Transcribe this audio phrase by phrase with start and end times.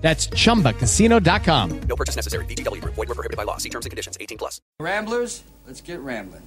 [0.00, 1.80] That's chumbacasino.com.
[1.82, 2.44] No purchase necessary.
[2.46, 2.94] VGW Group.
[2.94, 3.58] Void were prohibited by law.
[3.58, 4.16] See terms and conditions.
[4.20, 4.60] 18 plus.
[4.80, 6.42] Ramblers, let's get rambling.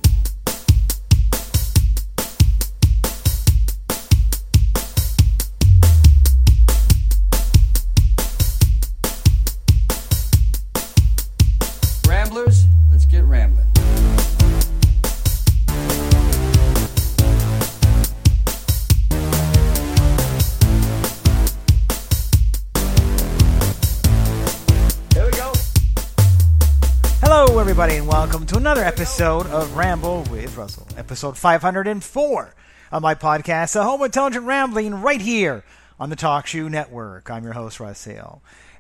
[27.74, 32.54] Everybody, and welcome to another episode of Ramble with Russell, episode 504
[32.92, 35.64] of my podcast, The Home Intelligent Rambling, right here
[36.00, 37.32] on the Talk Shoe Network.
[37.32, 38.08] I'm your host, Russ.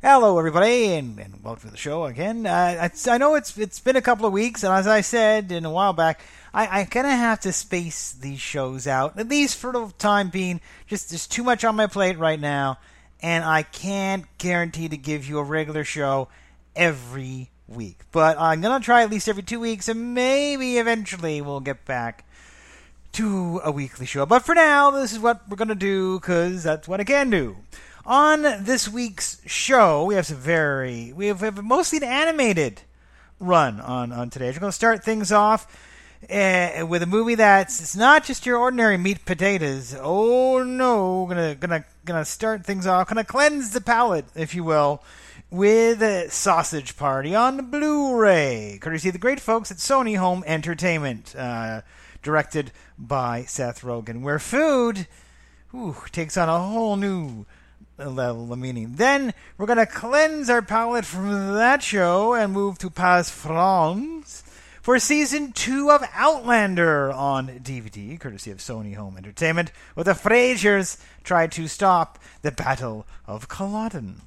[0.03, 2.45] Hello, everybody, and, and welcome to the show again.
[2.45, 5.52] Uh, I, I know it's it's been a couple of weeks, and as I said
[5.52, 6.22] in a while back,
[6.53, 10.30] I, I kind of have to space these shows out, at least for the time
[10.30, 10.62] being.
[10.86, 12.78] Just there's too much on my plate right now,
[13.23, 16.28] and I can't guarantee to give you a regular show
[16.75, 18.00] every week.
[18.11, 21.86] But I'm going to try at least every two weeks, and maybe eventually we'll get
[21.86, 22.25] back
[23.14, 24.25] to a weekly show.
[24.25, 27.30] But for now, this is what we're going to do because that's what I can
[27.30, 27.58] do.
[28.06, 32.81] On this week's show, we have some very, we have, we have mostly an animated
[33.39, 34.47] run on, on today.
[34.52, 35.67] We're going to start things off
[36.30, 39.95] uh, with a movie that's it's not just your ordinary meat potatoes.
[40.00, 45.03] Oh no, gonna gonna gonna start things off, gonna cleanse the palate, if you will,
[45.54, 51.82] with Sausage Party on Blu-ray, courtesy of the great folks at Sony Home Entertainment, uh,
[52.23, 55.06] directed by Seth Rogen, where food
[56.12, 57.46] takes on a whole new
[58.00, 58.96] level of meaning.
[58.96, 64.41] Then we're going to cleanse our palate from that show and move to Pas France
[64.81, 71.00] for season two of Outlander on DVD, courtesy of Sony Home Entertainment, where the Frasers
[71.24, 74.22] try to stop the Battle of Culloden.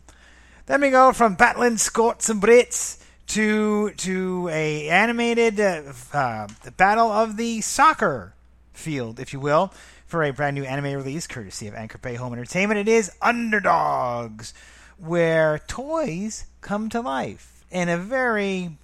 [0.67, 7.09] Then we go from battling Scots and Brits to to a animated uh, uh, battle
[7.09, 8.35] of the soccer
[8.73, 9.73] field, if you will,
[10.07, 12.81] for a brand new anime release courtesy of Anchor Bay Home Entertainment.
[12.81, 14.53] It is Underdogs,
[14.99, 18.77] where toys come to life in a very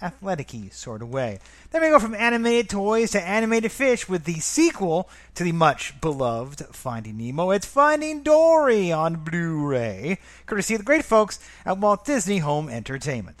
[0.00, 1.38] athletic sort of way.
[1.70, 6.00] Then we go from animated toys to animated fish with the sequel to the much
[6.00, 7.50] beloved Finding Nemo.
[7.50, 12.68] It's Finding Dory on Blu ray, courtesy of the great folks at Walt Disney Home
[12.68, 13.38] Entertainment.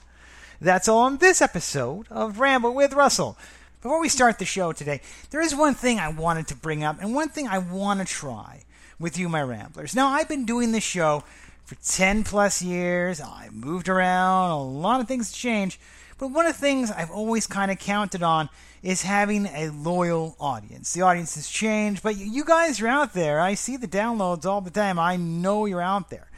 [0.60, 3.38] That's all on this episode of Ramble with Russell.
[3.80, 7.00] Before we start the show today, there is one thing I wanted to bring up
[7.00, 8.64] and one thing I want to try
[8.98, 9.94] with you, my Ramblers.
[9.94, 11.22] Now, I've been doing this show
[11.64, 13.20] for 10 plus years.
[13.20, 15.78] I moved around, a lot of things changed.
[16.18, 18.50] But one of the things I've always kind of counted on
[18.82, 20.92] is having a loyal audience.
[20.92, 23.40] The audience has changed, but you guys are out there.
[23.40, 24.98] I see the downloads all the time.
[24.98, 26.28] I know you're out there.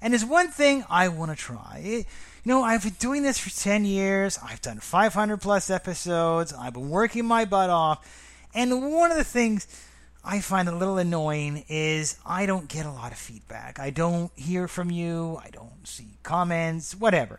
[0.00, 1.80] And there's one thing I want to try.
[1.84, 2.06] It,
[2.44, 4.38] you know, I've been doing this for 10 years.
[4.42, 6.52] I've done 500 plus episodes.
[6.52, 8.44] I've been working my butt off.
[8.54, 9.66] And one of the things
[10.24, 13.78] I find a little annoying is I don't get a lot of feedback.
[13.78, 15.40] I don't hear from you.
[15.44, 17.38] I don't see comments, whatever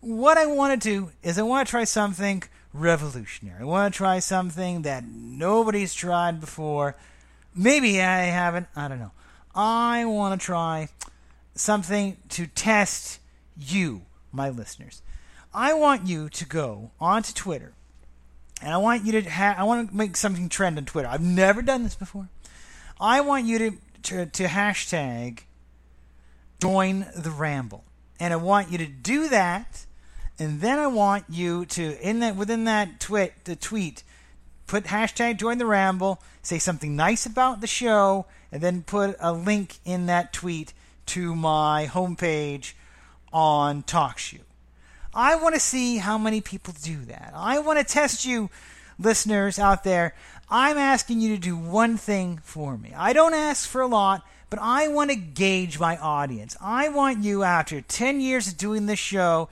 [0.00, 3.60] what I want to do is I want to try something revolutionary.
[3.60, 6.96] I want to try something that nobody's tried before.
[7.54, 8.68] Maybe I haven't.
[8.74, 9.12] I don't know.
[9.54, 10.88] I want to try
[11.54, 13.20] something to test
[13.58, 14.02] you,
[14.32, 15.02] my listeners.
[15.52, 17.72] I want you to go onto Twitter,
[18.62, 21.08] and I want you to ha- I want to make something trend on Twitter.
[21.08, 22.28] I've never done this before.
[23.00, 23.70] I want you to
[24.02, 25.40] to, to hashtag
[26.62, 27.84] join the ramble,
[28.20, 29.86] and I want you to do that
[30.40, 34.02] and then I want you to in that within that tweet the tweet
[34.70, 39.32] put hashtag join the ramble, say something nice about the show, and then put a
[39.32, 40.72] link in that tweet
[41.06, 42.74] to my homepage
[43.32, 44.42] on TalkShoe.
[45.12, 47.32] I want to see how many people do that.
[47.34, 48.48] I want to test you,
[48.96, 50.14] listeners out there.
[50.48, 52.92] I'm asking you to do one thing for me.
[52.96, 56.56] I don't ask for a lot, but I want to gauge my audience.
[56.60, 59.48] I want you, after 10 years of doing this show,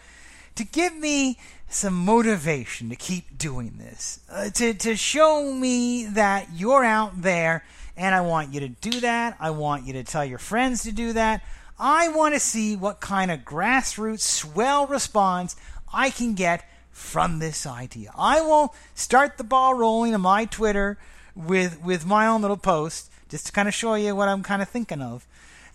[0.59, 1.39] to give me
[1.69, 7.65] some motivation to keep doing this, uh, to, to show me that you're out there,
[7.97, 9.37] and I want you to do that.
[9.39, 11.43] I want you to tell your friends to do that.
[11.79, 15.55] I want to see what kind of grassroots swell response
[15.95, 18.11] I can get from this idea.
[18.19, 20.99] I will start the ball rolling on my Twitter
[21.37, 24.61] with with my own little post just to kind of show you what I'm kind
[24.61, 25.25] of thinking of.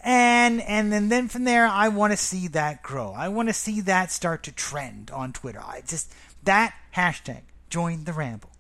[0.04, 3.14] And and then, then from there I want to see that grow.
[3.14, 5.62] I want to see that start to trend on Twitter.
[5.66, 6.14] I just
[6.44, 8.52] that hashtag join the ramble.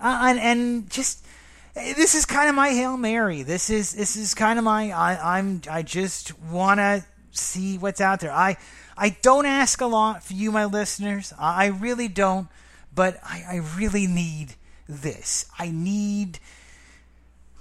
[0.00, 1.26] Uh, and and just
[1.74, 3.42] this is kind of my hail mary.
[3.42, 8.00] This is this is kind of my I, I'm I just want to see what's
[8.00, 8.32] out there.
[8.32, 8.56] I
[8.96, 11.32] I don't ask a lot for you, my listeners.
[11.38, 12.46] I really don't,
[12.94, 14.54] but I, I really need
[14.88, 15.46] this.
[15.58, 16.38] I need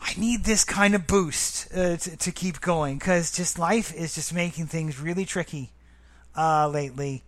[0.06, 4.16] I need this kind of boost uh, to, to keep going because just life is
[4.16, 5.72] just making things really tricky
[6.36, 7.24] uh, lately,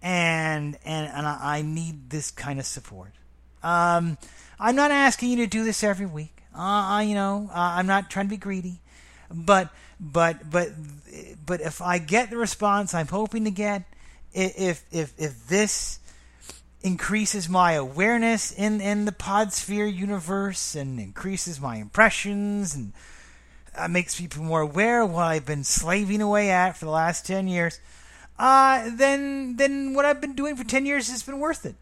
[0.00, 3.12] and and and I, need this kind of support.
[3.64, 4.16] Um,
[4.60, 6.42] I'm not asking you to do this every week.
[6.54, 8.80] Uh, you know, uh, I'm not trying to be greedy,
[9.28, 10.68] but but but
[11.44, 13.82] but if I get the response I'm hoping to get,
[14.32, 15.98] if if if this
[16.84, 22.92] increases my awareness in in the Podsphere universe and increases my impressions and
[23.74, 27.26] uh, makes people more aware of what I've been slaving away at for the last
[27.26, 27.80] ten years,
[28.38, 31.74] uh, then then what I've been doing for ten years has been worth it.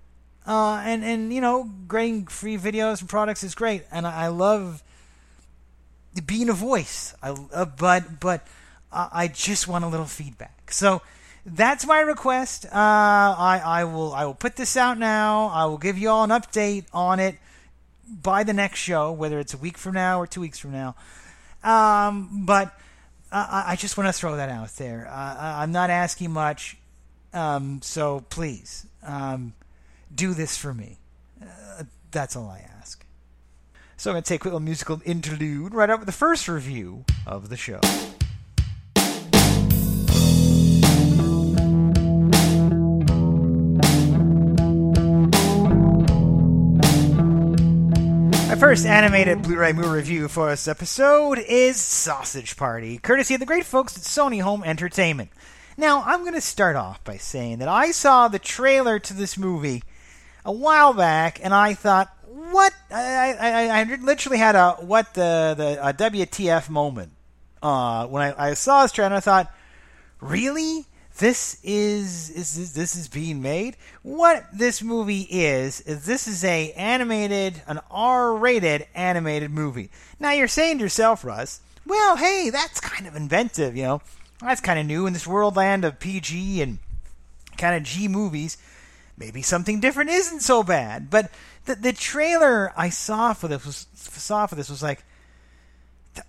[0.46, 4.28] Uh, and and you know, getting free videos and products is great, and I, I
[4.28, 4.84] love
[6.26, 7.14] being a voice.
[7.22, 8.46] I uh, but but
[8.92, 10.70] uh, I just want a little feedback.
[10.70, 11.02] So
[11.44, 12.66] that's my request.
[12.66, 15.48] Uh, I I will I will put this out now.
[15.48, 17.36] I will give you all an update on it
[18.08, 20.94] by the next show, whether it's a week from now or two weeks from now.
[21.64, 22.76] Um, but
[23.30, 25.08] I, I just want to throw that out there.
[25.10, 26.76] Uh, I'm not asking much,
[27.32, 28.86] um, so please.
[29.04, 29.54] Um,
[30.14, 30.98] do this for me.
[31.40, 33.04] Uh, that's all I ask.
[33.96, 37.04] So I'm going to take a little musical interlude right up with the first review
[37.26, 37.80] of the show.
[48.72, 53.66] First animated Blu-ray movie review for this episode is Sausage Party, courtesy of the great
[53.66, 55.28] folks at Sony Home Entertainment.
[55.76, 59.36] Now, I'm going to start off by saying that I saw the trailer to this
[59.36, 59.82] movie
[60.42, 62.72] a while back, and I thought, what?
[62.90, 67.12] I, I, I literally had a what the the WTF moment
[67.62, 69.08] uh, when I, I saw this trailer.
[69.08, 69.52] and I thought,
[70.22, 70.86] really?
[71.22, 73.76] This is is this, this is being made?
[74.02, 79.90] What this movie is is this is a animated, an R-rated animated movie.
[80.18, 84.02] Now you're saying to yourself, Russ, well, hey, that's kind of inventive, you know.
[84.40, 86.80] That's kind of new in this world land of PG and
[87.56, 88.58] kind of G movies
[89.16, 91.08] maybe something different isn't so bad.
[91.08, 91.30] But
[91.66, 95.04] the the trailer I saw for this was saw for this was like,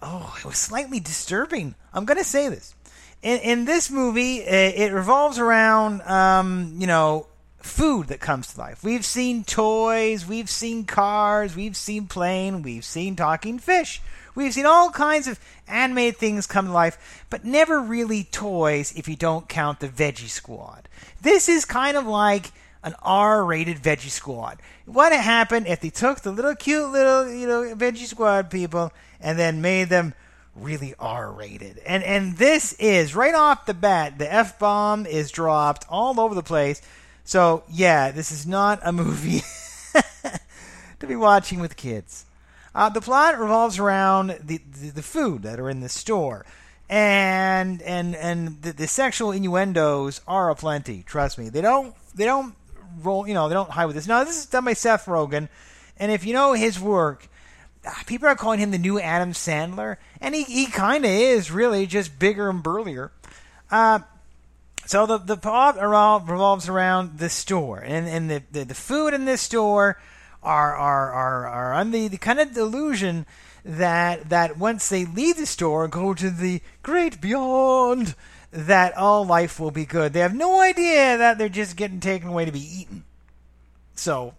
[0.03, 1.73] oh, it was slightly disturbing.
[1.95, 2.75] I'm gonna say this.
[3.23, 7.27] In, in this movie, it, it revolves around, um, you know,
[7.59, 8.83] food that comes to life.
[8.83, 14.01] We've seen toys, we've seen cars, we've seen plane, we've seen talking fish.
[14.35, 19.07] We've seen all kinds of animated things come to life, but never really toys if
[19.07, 20.89] you don't count the Veggie Squad.
[21.21, 22.51] This is kind of like
[22.83, 24.59] an R-rated Veggie Squad.
[24.85, 28.91] What happened if they took the little cute little you know Veggie Squad people
[29.21, 30.13] and then made them
[30.55, 31.79] really R-rated?
[31.79, 36.35] And and this is right off the bat the F bomb is dropped all over
[36.35, 36.81] the place.
[37.23, 39.41] So yeah, this is not a movie
[40.99, 42.25] to be watching with kids.
[42.75, 46.43] Uh, the plot revolves around the, the, the food that are in the store
[46.89, 51.03] and and and the, the, sexual innuendos are aplenty.
[51.03, 52.55] Trust me, they don't they don't
[53.01, 54.07] roll, you know, they don't hide with this.
[54.07, 55.49] Now, this is done by Seth Rogen,
[55.97, 57.27] and if you know his work,
[58.05, 61.85] people are calling him the new Adam Sandler, and he, he kind of is really
[61.85, 63.11] just bigger and burlier.
[63.69, 63.99] Uh,
[64.85, 69.25] so the the plot revolves around the store, and and the, the, the food in
[69.25, 69.99] this store
[70.41, 73.25] are are are are under the, the kind of delusion
[73.63, 78.15] that that once they leave the store and go to the great beyond,
[78.51, 80.13] that all life will be good.
[80.13, 83.05] They have no idea that they're just getting taken away to be eaten.
[83.95, 84.35] So,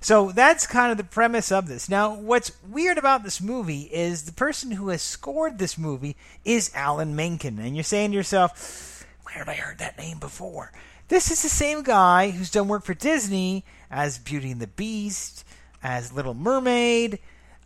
[0.00, 1.88] so that's kind of the premise of this.
[1.88, 6.70] Now, what's weird about this movie is the person who has scored this movie is
[6.74, 10.72] Alan Menken, and you're saying to yourself, "Where have I heard that name before?"
[11.08, 15.44] This is the same guy who's done work for Disney as Beauty and the Beast,
[15.82, 17.18] as Little Mermaid.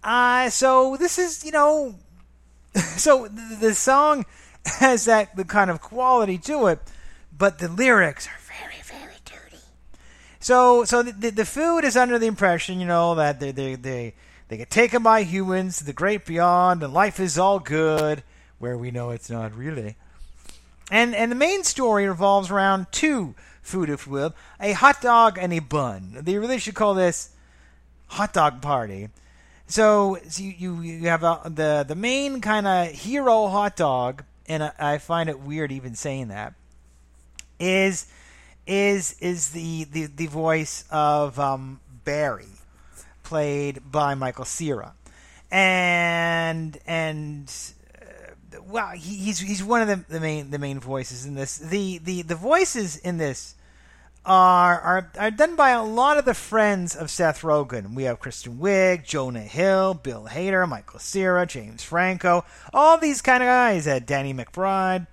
[0.04, 1.96] Uh, so this is, you know,
[2.74, 4.24] so the, song
[4.66, 6.78] has that the kind of quality to it,
[7.36, 8.41] but the lyrics are.
[10.42, 14.14] So, so the, the, food is under the impression, you know, that they they they
[14.48, 18.24] they get taken by humans to the great beyond, and life is all good,
[18.58, 19.94] where we know it's not really.
[20.90, 25.38] And and the main story revolves around two food, if you will, a hot dog
[25.38, 26.18] and a bun.
[26.20, 27.30] They really should call this
[28.08, 29.10] hot dog party.
[29.68, 34.64] So, so you, you have a, the the main kind of hero hot dog, and
[34.64, 36.54] I, I find it weird even saying that.
[37.60, 38.08] Is
[38.66, 42.46] is is the the, the voice of um, Barry,
[43.22, 44.94] played by Michael Cera,
[45.50, 47.52] and and
[48.00, 51.58] uh, well, he, he's he's one of the, the main the main voices in this.
[51.58, 53.54] The the the voices in this
[54.24, 57.94] are, are are done by a lot of the friends of Seth Rogen.
[57.94, 63.42] We have Kristen Wiig, Jonah Hill, Bill Hader, Michael Cera, James Franco, all these kind
[63.42, 63.86] of guys.
[63.88, 65.06] Uh, Danny McBride,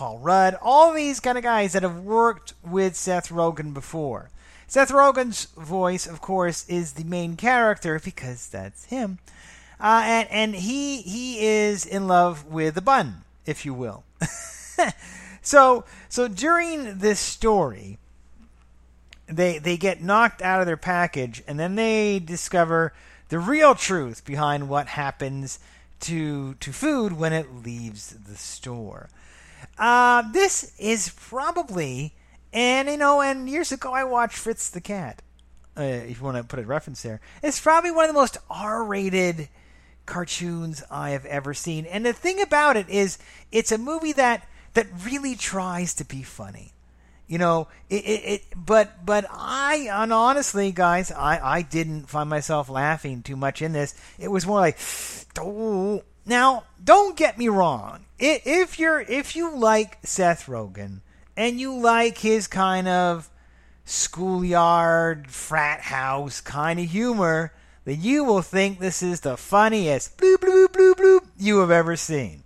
[0.00, 4.30] Paul Rudd, all these kind of guys that have worked with Seth Rogen before.
[4.66, 9.18] Seth Rogen's voice, of course, is the main character because that's him,
[9.78, 14.04] uh, and and he he is in love with the bun, if you will.
[15.42, 17.98] so so during this story
[19.26, 22.94] they they get knocked out of their package and then they discover
[23.28, 25.58] the real truth behind what happens
[26.00, 29.10] to to food when it leaves the store.
[29.80, 32.14] Uh, this is probably
[32.52, 35.22] and you know and years ago I watched Fritz the Cat.
[35.76, 38.36] Uh, if you want to put a reference there, it's probably one of the most
[38.50, 39.48] R-rated
[40.04, 41.86] cartoons I have ever seen.
[41.86, 43.16] And the thing about it is,
[43.50, 46.74] it's a movie that that really tries to be funny
[47.26, 52.28] you know it, it, it, but but i and honestly guys i i didn't find
[52.28, 54.78] myself laughing too much in this it was more like
[55.38, 61.00] oh now don't get me wrong if you're if you like seth rogen
[61.36, 63.30] and you like his kind of
[63.84, 67.52] schoolyard frat house kind of humor
[67.84, 71.96] then you will think this is the funniest bloop bloop bloop bloop you have ever
[71.96, 72.42] seen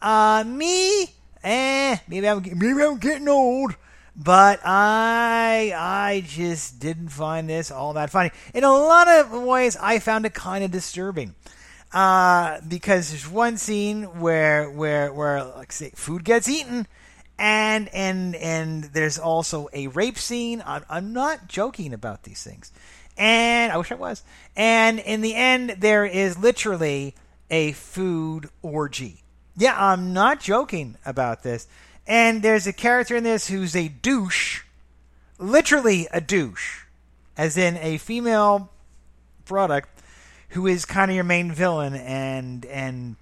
[0.00, 1.06] uh me
[1.42, 3.74] eh maybe i'm maybe i'm getting old
[4.18, 8.30] but I I just didn't find this all that funny.
[8.54, 11.34] In a lot of ways, I found it kind of disturbing.
[11.96, 16.86] Uh, because there's one scene where where where like say food gets eaten,
[17.38, 20.62] and and and there's also a rape scene.
[20.66, 22.70] I'm, I'm not joking about these things,
[23.16, 24.22] and I wish I was.
[24.54, 27.14] And in the end, there is literally
[27.50, 29.22] a food orgy.
[29.56, 31.66] Yeah, I'm not joking about this.
[32.06, 34.64] And there's a character in this who's a douche,
[35.38, 36.82] literally a douche,
[37.38, 38.70] as in a female
[39.46, 39.95] product
[40.56, 43.16] who is kind of your main villain and and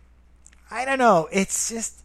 [0.70, 2.02] I don't know, it's just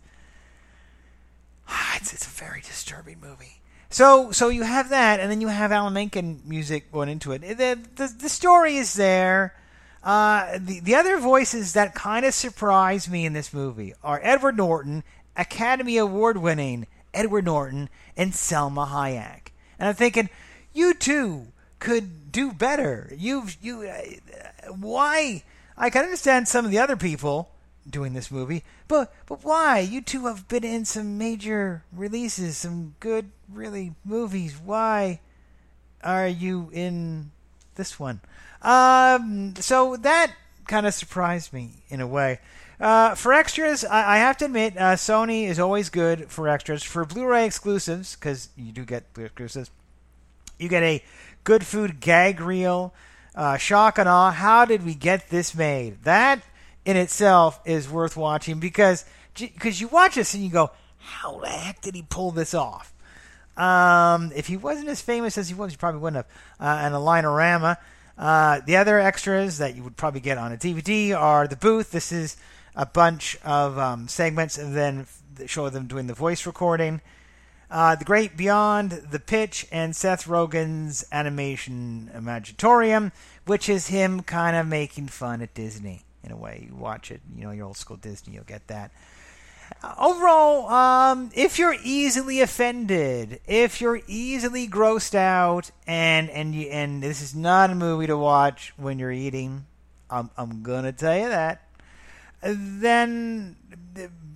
[1.95, 3.61] it's it's a very disturbing movie.
[3.89, 7.41] So so you have that and then you have Alan Menken music going into it.
[7.41, 9.55] The the, the story is there.
[10.01, 14.55] Uh, the, the other voices that kind of surprise me in this movie are Edward
[14.55, 15.03] Norton
[15.35, 19.51] Academy Award winning Edward Norton and Salma Hayek.
[19.77, 20.29] And I'm thinking,
[20.73, 21.47] you two
[21.79, 23.11] could do better.
[23.15, 25.43] You've you uh, why?
[25.77, 27.51] I can understand some of the other people
[27.89, 29.79] doing this movie, but but why?
[29.79, 34.57] You two have been in some major releases, some good really movies.
[34.63, 35.19] Why
[36.03, 37.31] are you in
[37.75, 38.21] this one?
[38.61, 40.33] Um, so that
[40.67, 42.39] kind of surprised me in a way.
[42.79, 46.81] Uh, for extras, I, I, have to admit, uh, Sony is always good for extras.
[46.81, 49.69] For Blu-ray exclusives, because you do get Blu-ray exclusives,
[50.57, 51.03] you get a
[51.43, 52.93] good food gag reel,
[53.35, 54.31] uh, shock and awe.
[54.31, 56.03] How did we get this made?
[56.03, 56.41] That
[56.85, 61.47] in itself is worth watching because because you watch this and you go, how the
[61.47, 62.93] heck did he pull this off?
[63.55, 66.35] Um, if he wasn't as famous as he was, he probably wouldn't have.
[66.59, 67.77] Uh, and a Linorama.
[68.17, 71.91] Uh, the other extras that you would probably get on a DVD are the booth.
[71.91, 72.37] This is
[72.75, 75.07] a bunch of um, segments and then
[75.45, 77.01] show them doing the voice recording.
[77.71, 83.11] Uh, the Great Beyond, The Pitch, and Seth Rogen's Animation Imaginatorium,
[83.45, 86.67] which is him kind of making fun at Disney in a way.
[86.67, 88.91] You watch it, you know, your old school Disney, you'll get that.
[89.83, 96.69] Uh, overall, um, if you're easily offended, if you're easily grossed out, and and you,
[96.69, 99.67] and this is not a movie to watch when you're eating,
[100.09, 101.68] I'm I'm gonna tell you that
[102.41, 103.55] then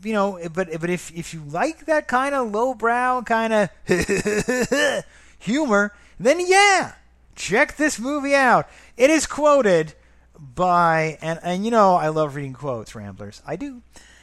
[0.04, 3.70] you know, but but if if you like that kind of lowbrow kind of
[5.40, 6.94] humor, then yeah,
[7.36, 8.68] check this movie out.
[8.98, 9.94] It is quoted
[10.38, 13.42] by and and you know I love reading quotes, Ramblers.
[13.46, 13.82] I do.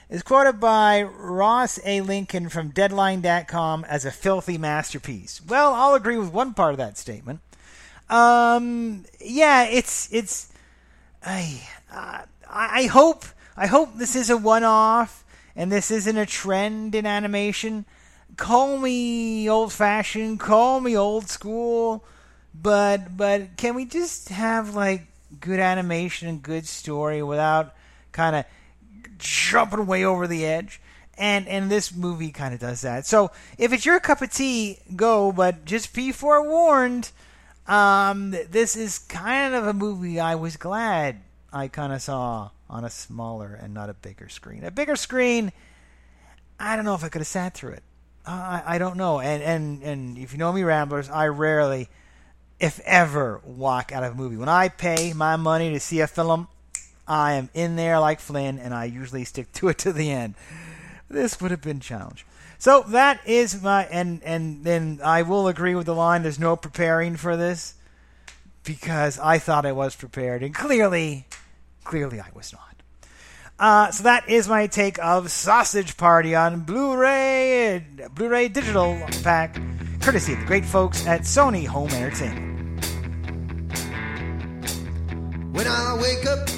[0.09, 2.01] Is quoted by Ross A.
[2.01, 5.41] Lincoln from Deadline.com as a filthy masterpiece.
[5.47, 7.39] Well, I'll agree with one part of that statement.
[8.09, 10.53] Um, yeah, it's it's
[11.25, 13.25] I uh, I hope
[13.61, 15.25] I hope this is a one off
[15.55, 17.85] and this isn't a trend in animation
[18.37, 22.05] call me old fashioned, call me old school,
[22.55, 25.03] but but can we just have like
[25.41, 27.75] good animation and good story without
[28.13, 28.45] kind of
[29.19, 30.81] jumping way over the edge?
[31.19, 33.07] And and this movie kind of does that.
[33.07, 35.33] So if it's your cup of tea, go.
[35.33, 37.11] But just be forewarned.
[37.67, 41.21] Um, this is kind of a movie I was glad
[41.53, 44.65] I kind of saw on a smaller and not a bigger screen.
[44.65, 45.53] A bigger screen,
[46.59, 47.83] I don't know if I could have sat through it.
[48.27, 49.21] I, I don't know.
[49.21, 51.89] And, and, and if you know me, Ramblers, I rarely,
[52.61, 54.37] if ever, walk out of a movie.
[54.37, 56.49] When I pay my money to see a film,
[57.09, 60.35] I am in there like Flynn, and I usually stick to it to the end.
[61.09, 62.25] This would have been challenge.
[62.59, 66.23] So that is my and and then I will agree with the line.
[66.23, 67.75] There's no preparing for this
[68.65, 71.27] because I thought I was prepared, and clearly,
[71.91, 72.83] clearly I was not.
[73.59, 79.61] Uh, so that is my take of Sausage Party on Blu-ray, Blu-ray digital pack,
[80.01, 82.85] courtesy of the great folks at Sony Home Entertainment.
[85.53, 86.49] When I wake up,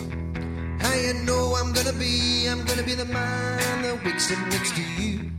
[1.03, 2.47] you know I'm gonna be?
[2.47, 5.31] I'm gonna be the man that wakes up next to you.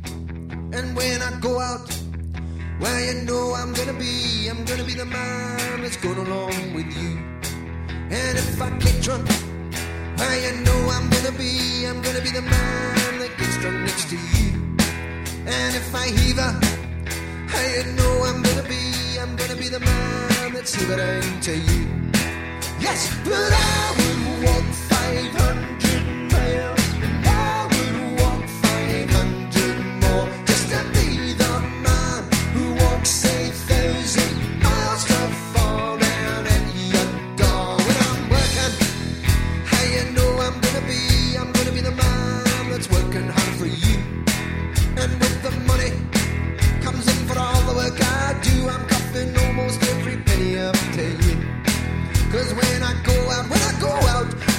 [0.74, 1.88] And when I go out,
[2.82, 6.88] well, you know I'm gonna be, I'm gonna be the man that's going along with
[6.98, 7.20] you.
[8.10, 9.30] And if I get drunk,
[10.20, 14.16] you know I'm gonna be, I'm gonna be the man that gets drunk next to
[14.16, 14.52] you.
[15.46, 16.52] And if I heaver,
[17.54, 21.88] well, you know I'm gonna be, I'm gonna be the man that's heavering to you.
[22.80, 25.93] Yes, but I would walk 500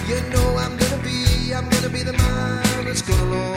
[0.09, 3.54] you know I'm gonna be, I'm gonna be the man that's going along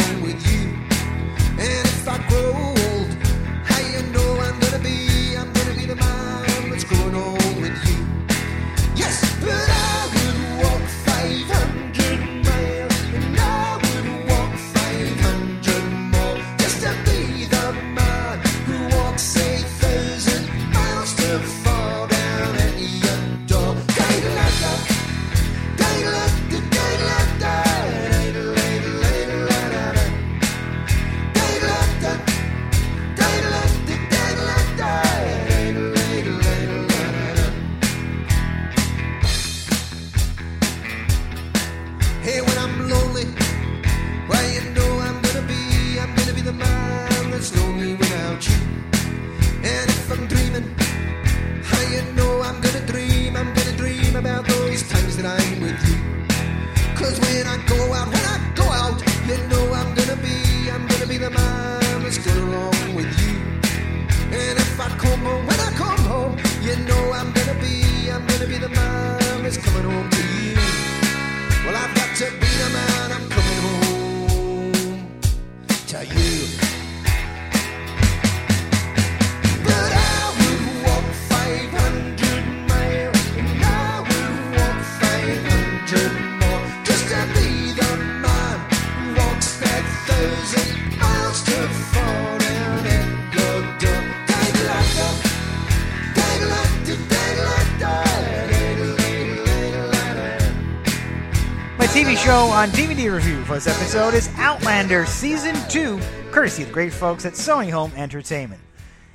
[102.52, 106.00] on DVD review for this episode is Outlander Season 2,
[106.32, 108.62] courtesy of the great folks at Sony Home Entertainment.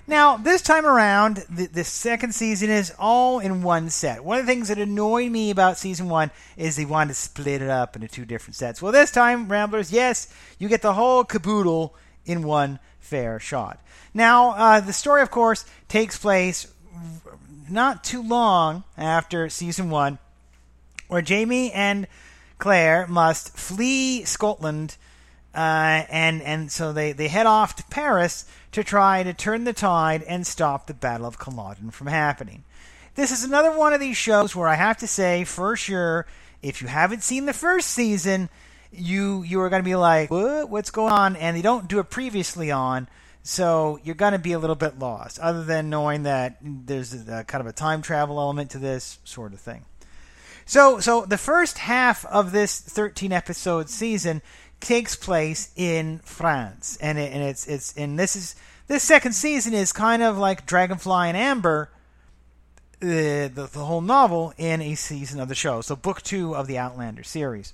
[0.06, 4.22] Now, this time around, the, the second season is all in one set.
[4.22, 7.62] One of the things that annoyed me about season one is they wanted to split
[7.62, 8.82] it up into two different sets.
[8.82, 11.94] Well, this time, Ramblers, yes, you get the whole caboodle
[12.26, 13.80] in one fair shot.
[14.12, 16.72] Now, uh, the story, of course, takes place
[17.70, 20.18] not too long after season one,
[21.08, 22.06] where Jamie and
[22.62, 24.96] Claire must flee Scotland,
[25.52, 29.72] uh, and and so they, they head off to Paris to try to turn the
[29.72, 32.62] tide and stop the Battle of Culloden from happening.
[33.16, 36.24] This is another one of these shows where I have to say for sure,
[36.62, 38.48] if you haven't seen the first season,
[38.92, 40.70] you you are going to be like, what?
[40.70, 41.34] What's going on?
[41.34, 43.08] And they don't do it previously on.
[43.42, 47.42] So you're going to be a little bit lost, other than knowing that there's a,
[47.42, 49.84] kind of a time travel element to this sort of thing.
[50.64, 54.42] So, so the first half of this 13 episode season
[54.82, 58.56] takes place in France, and it, and it's it's and this is
[58.88, 61.90] this second season is kind of like Dragonfly in Amber,
[63.00, 65.80] the, the the whole novel in a season of the show.
[65.80, 67.72] So book two of the Outlander series.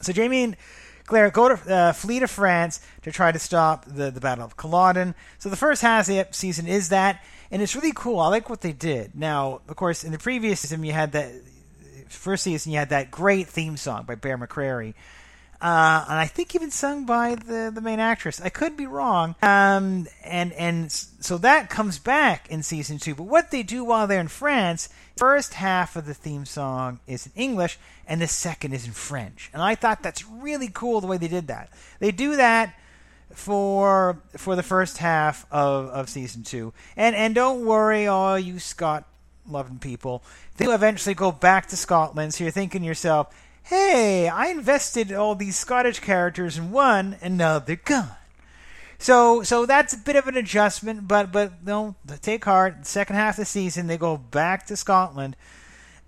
[0.00, 0.56] So Jamie and
[1.04, 4.56] Claire go to uh, flee to France to try to stop the the Battle of
[4.56, 5.14] Culloden.
[5.38, 8.18] So the first half of the season is that, and it's really cool.
[8.18, 9.14] I like what they did.
[9.14, 11.32] Now, of course, in the previous season, you had that
[12.08, 14.94] first season, you had that great theme song by Bear McCreary.
[15.60, 18.40] Uh, and I think even sung by the, the main actress.
[18.40, 19.34] I could be wrong.
[19.42, 23.14] Um, and and so that comes back in season two.
[23.14, 27.26] But what they do while they're in France, first half of the theme song is
[27.26, 29.50] in English, and the second is in French.
[29.54, 31.70] And I thought that's really cool the way they did that.
[32.00, 32.74] They do that
[33.32, 36.74] for for the first half of, of season two.
[36.98, 39.08] And and don't worry, all you Scott
[39.48, 40.22] loving people.
[40.56, 42.34] They will eventually go back to Scotland.
[42.34, 47.36] So you're thinking to yourself, hey, I invested all these Scottish characters in one, and
[47.36, 48.10] now they're gone.
[48.98, 52.86] So, so that's a bit of an adjustment, but but no, take heart.
[52.86, 55.36] Second half of the season, they go back to Scotland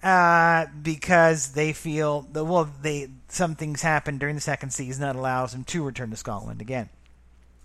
[0.03, 5.17] uh, because they feel that well, they some things happen during the second season that
[5.17, 6.89] allows them to return to Scotland again.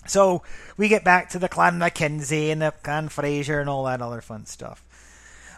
[0.05, 0.43] So
[0.75, 4.19] we get back to the Clan Mackenzie and the Clan Fraser and all that other
[4.21, 4.83] fun stuff.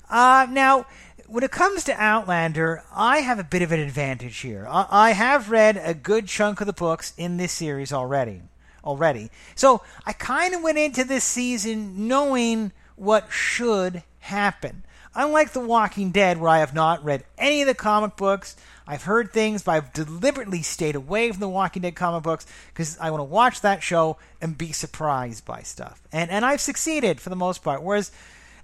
[0.09, 0.85] Uh, now,
[1.27, 4.67] when it comes to Outlander, I have a bit of an advantage here.
[4.69, 8.41] I, I have read a good chunk of the books in this series already.
[8.83, 14.83] Already, so I kind of went into this season knowing what should happen.
[15.15, 19.03] Unlike The Walking Dead, where I have not read any of the comic books, I've
[19.03, 23.09] heard things, but I've deliberately stayed away from the Walking Dead comic books because I
[23.09, 26.03] want to watch that show and be surprised by stuff.
[26.11, 27.81] And and I've succeeded for the most part.
[27.81, 28.11] Whereas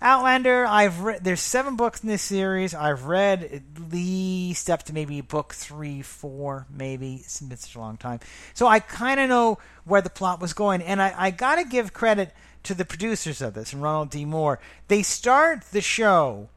[0.03, 1.23] Outlander, I've read.
[1.23, 2.73] There's seven books in this series.
[2.73, 7.17] I've read at least up to maybe book three, four, maybe.
[7.17, 8.19] It's been such a long time,
[8.55, 10.81] so I kind of know where the plot was going.
[10.81, 12.33] And I, I got to give credit
[12.63, 14.25] to the producers of this and Ronald D.
[14.25, 14.59] Moore.
[14.87, 16.49] They start the show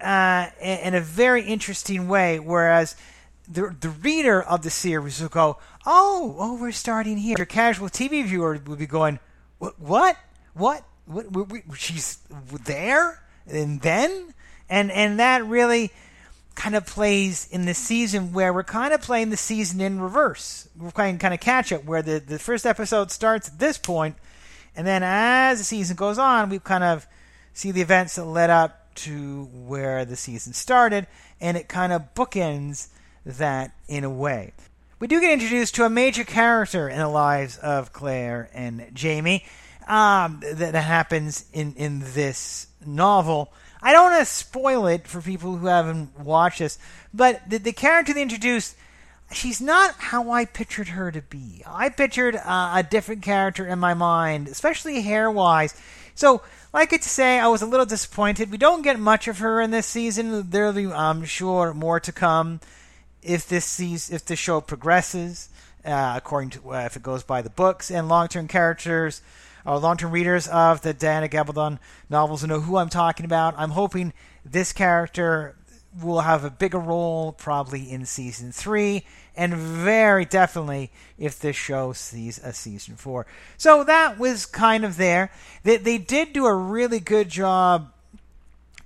[0.00, 2.94] uh, in, a very interesting way, whereas
[3.48, 7.88] the the reader of the series will go, "Oh, oh, we're starting here." Your casual
[7.88, 9.18] TV viewer would be going,
[9.58, 9.80] "What?
[9.80, 10.16] What?
[10.54, 10.84] What?
[11.06, 11.34] What,
[11.76, 12.18] she's
[12.64, 14.34] there and then
[14.68, 15.92] and and that really
[16.54, 20.68] kind of plays in the season where we're kind of playing the season in reverse.
[20.78, 24.16] We're playing kind of catch up where the, the first episode starts at this point,
[24.74, 27.06] and then as the season goes on, we kind of
[27.52, 31.06] see the events that led up to where the season started,
[31.40, 32.88] and it kind of bookends
[33.26, 34.52] that in a way.
[34.98, 39.44] We do get introduced to a major character in the lives of Claire and Jamie
[39.86, 43.52] um, that, happens in, in this novel.
[43.80, 46.78] I don't want to spoil it for people who haven't watched this,
[47.14, 48.76] but the, the character they introduced,
[49.32, 51.62] she's not how I pictured her to be.
[51.66, 55.80] I pictured uh, a different character in my mind, especially hair wise.
[56.14, 58.50] So, like I say, I was a little disappointed.
[58.50, 60.50] We don't get much of her in this season.
[60.50, 62.60] There'll be, I'm sure, more to come
[63.22, 65.48] if this season, if the show progresses,
[65.84, 69.20] uh, according to uh, if it goes by the books and long-term characters
[69.66, 73.54] uh, long-term readers of the Diana Gabaldon novels know who I'm talking about.
[73.58, 74.12] I'm hoping
[74.44, 75.56] this character
[76.00, 81.92] will have a bigger role probably in season three, and very definitely if this show
[81.92, 83.26] sees a season four.
[83.56, 85.30] So that was kind of there.
[85.62, 87.92] They, they did do a really good job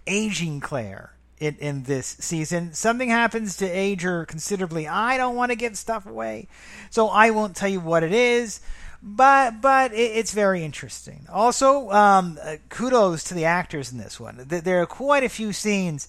[0.07, 2.73] aging Claire in, in this season.
[2.75, 4.87] Something happens to age her considerably.
[4.87, 6.49] I don't want to give stuff away,
[6.91, 8.61] so I won't tell you what it is
[9.03, 11.27] but but it, it's very interesting.
[11.31, 14.45] Also, um, uh, kudos to the actors in this one.
[14.47, 16.09] There are quite a few scenes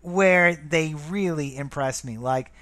[0.00, 2.18] where they really impress me.
[2.18, 2.52] Like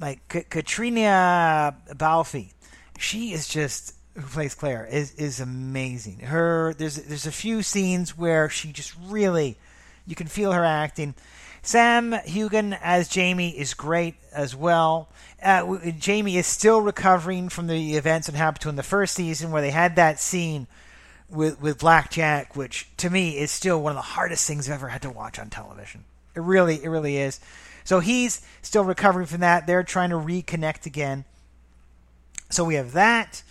[0.00, 2.52] like K- Caitriona Balfe,
[2.98, 6.20] she is just who plays Claire is is amazing.
[6.20, 9.58] Her there's there's a few scenes where she just really
[10.08, 11.14] you can feel her acting.
[11.62, 15.08] Sam Heughan as Jamie is great as well.
[15.42, 19.50] Uh, Jamie is still recovering from the events that happened to in the first season,
[19.50, 20.66] where they had that scene
[21.28, 24.76] with with Black Jack, which to me is still one of the hardest things I've
[24.76, 26.04] ever had to watch on television.
[26.34, 27.38] It really, it really is.
[27.84, 29.66] So he's still recovering from that.
[29.66, 31.24] They're trying to reconnect again.
[32.50, 33.42] So we have that.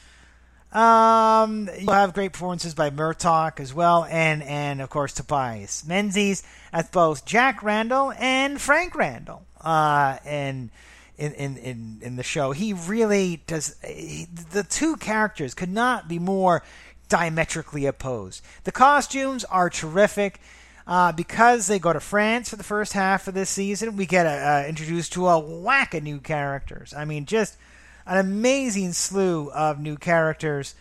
[0.77, 6.43] Um, you'll have great performances by Murtagh as well, and and of course Tobias Menzies
[6.71, 9.41] as both Jack Randall and Frank Randall.
[9.59, 10.69] Uh, and
[11.17, 13.75] in, in, in, in the show, he really does.
[13.83, 16.61] He, the two characters could not be more
[17.09, 18.43] diametrically opposed.
[18.63, 20.39] The costumes are terrific.
[20.85, 24.25] Uh, because they go to France for the first half of this season, we get
[24.25, 26.93] uh, introduced to a whack of new characters.
[26.93, 27.57] I mean, just
[28.07, 30.75] an amazing slew of new characters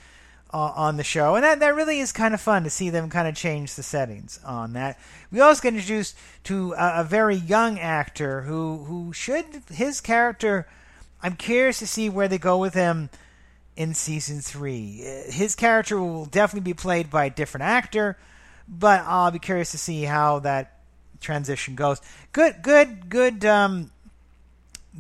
[0.53, 3.11] uh, on the show, and that, that really is kind of fun to see them
[3.11, 4.99] kind of change the settings on that.
[5.33, 10.67] We also get introduced to a, a very young actor who who should his character.
[11.23, 13.11] I'm curious to see where they go with him
[13.77, 15.03] in season three.
[15.29, 18.17] His character will definitely be played by a different actor,
[18.69, 20.81] but I'll be curious to see how that
[21.21, 22.01] transition goes.
[22.33, 23.45] Good, good, good.
[23.45, 23.91] Um,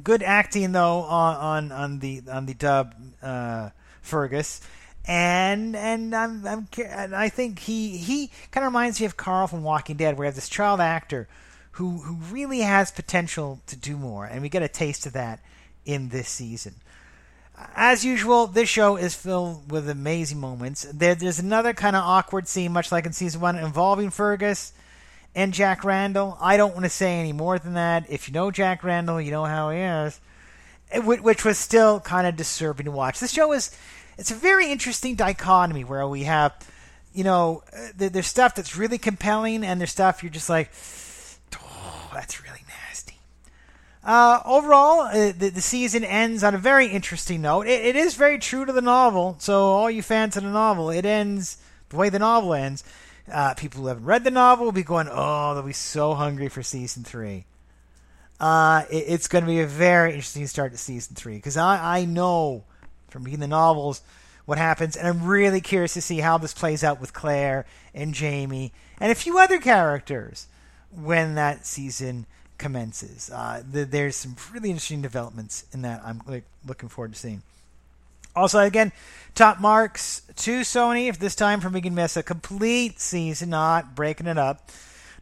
[0.02, 3.70] good acting though on on, on the on the dub uh,
[4.02, 4.60] Fergus,
[5.06, 9.46] and and I'm, I'm and I think he he kind of reminds me of Carl
[9.46, 11.28] from Walking Dead, where you have this child actor
[11.72, 15.40] who who really has potential to do more, and we get a taste of that
[15.84, 16.74] in this season.
[17.74, 20.86] As usual, this show is filled with amazing moments.
[20.92, 24.72] There, there's another kind of awkward scene, much like in season one, involving Fergus
[25.36, 26.36] and Jack Randall.
[26.40, 28.06] I don't want to say any more than that.
[28.08, 30.18] If you know Jack Randall, you know how he is.
[31.04, 33.20] Which was still kind of disturbing to watch.
[33.20, 33.76] This show is
[34.16, 36.54] it's a very interesting dichotomy where we have,
[37.12, 40.70] you know, uh, there- there's stuff that's really compelling and there's stuff you're just like,
[41.60, 43.18] oh, that's really nasty.
[44.02, 47.66] Uh, overall, uh, the, the season ends on a very interesting note.
[47.66, 50.88] It, it is very true to the novel, so all you fans of the novel,
[50.88, 51.58] it ends
[51.90, 52.84] the way the novel ends.
[53.30, 56.48] Uh, people who haven't read the novel will be going, oh, they'll be so hungry
[56.48, 57.44] for season three.
[58.38, 62.00] Uh, it, it's going to be a very interesting start to season three because I,
[62.00, 62.64] I know
[63.08, 64.02] from reading the novels
[64.44, 68.14] what happens, and I'm really curious to see how this plays out with Claire and
[68.14, 70.46] Jamie and a few other characters
[70.94, 72.26] when that season
[72.58, 73.30] commences.
[73.30, 77.42] Uh, th- there's some really interesting developments in that I'm like, looking forward to seeing.
[78.36, 78.92] Also, again,
[79.34, 84.26] top marks to Sony, if this time for Megan Miss, a complete season, not breaking
[84.26, 84.70] it up.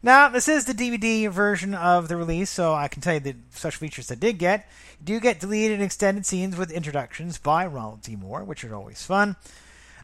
[0.03, 3.35] Now, this is the DVD version of the release, so I can tell you the
[3.51, 4.69] special features I did get.
[5.03, 8.15] Do get deleted and extended scenes with introductions by Ronald D.
[8.15, 9.37] Moore, which are always fun.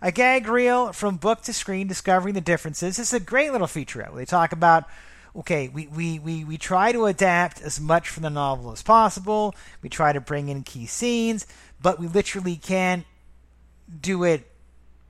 [0.02, 2.98] A gag reel from book to screen, discovering the differences.
[2.98, 4.86] This is a great little featurette where they talk about
[5.36, 9.56] okay, we, we, we, we try to adapt as much from the novel as possible.
[9.82, 11.48] We try to bring in key scenes,
[11.82, 13.06] but we literally can't
[14.00, 14.48] do it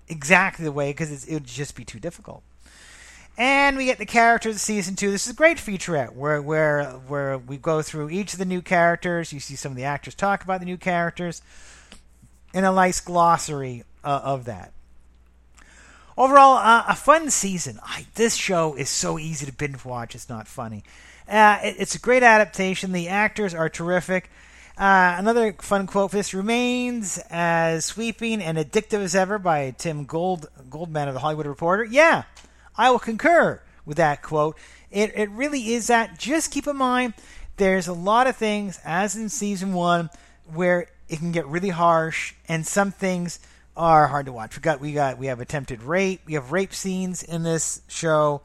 [0.07, 2.43] exactly the way because it would just be too difficult.
[3.37, 5.09] And we get the characters of season two.
[5.09, 8.61] This is a great featurette where where where we go through each of the new
[8.61, 9.31] characters.
[9.31, 11.41] You see some of the actors talk about the new characters,
[12.53, 14.73] and a nice glossary uh, of that.
[16.17, 17.79] Overall, uh, a fun season.
[17.83, 20.13] I, this show is so easy to binge watch.
[20.13, 20.83] It's not funny.
[21.27, 22.91] Uh, it, it's a great adaptation.
[22.91, 24.29] The actors are terrific.
[24.77, 30.05] Uh, another fun quote for this remains as sweeping and addictive as ever by Tim
[30.05, 31.83] Gold Goldman of the Hollywood Reporter.
[31.83, 32.23] Yeah,
[32.75, 34.57] I will concur with that quote.
[34.89, 36.17] It it really is that.
[36.17, 37.13] Just keep in mind,
[37.57, 40.09] there's a lot of things, as in season one,
[40.51, 43.39] where it can get really harsh, and some things
[43.75, 44.55] are hard to watch.
[44.55, 48.41] We got we got we have attempted rape, we have rape scenes in this show,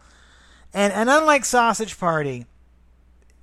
[0.74, 2.46] and and unlike Sausage Party,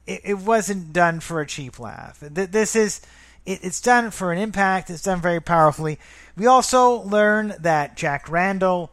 [0.05, 2.19] it, it wasn't done for a cheap laugh.
[2.19, 3.01] This is
[3.45, 4.89] it, it's done for an impact.
[4.89, 5.99] It's done very powerfully.
[6.35, 8.91] We also learn that Jack Randall,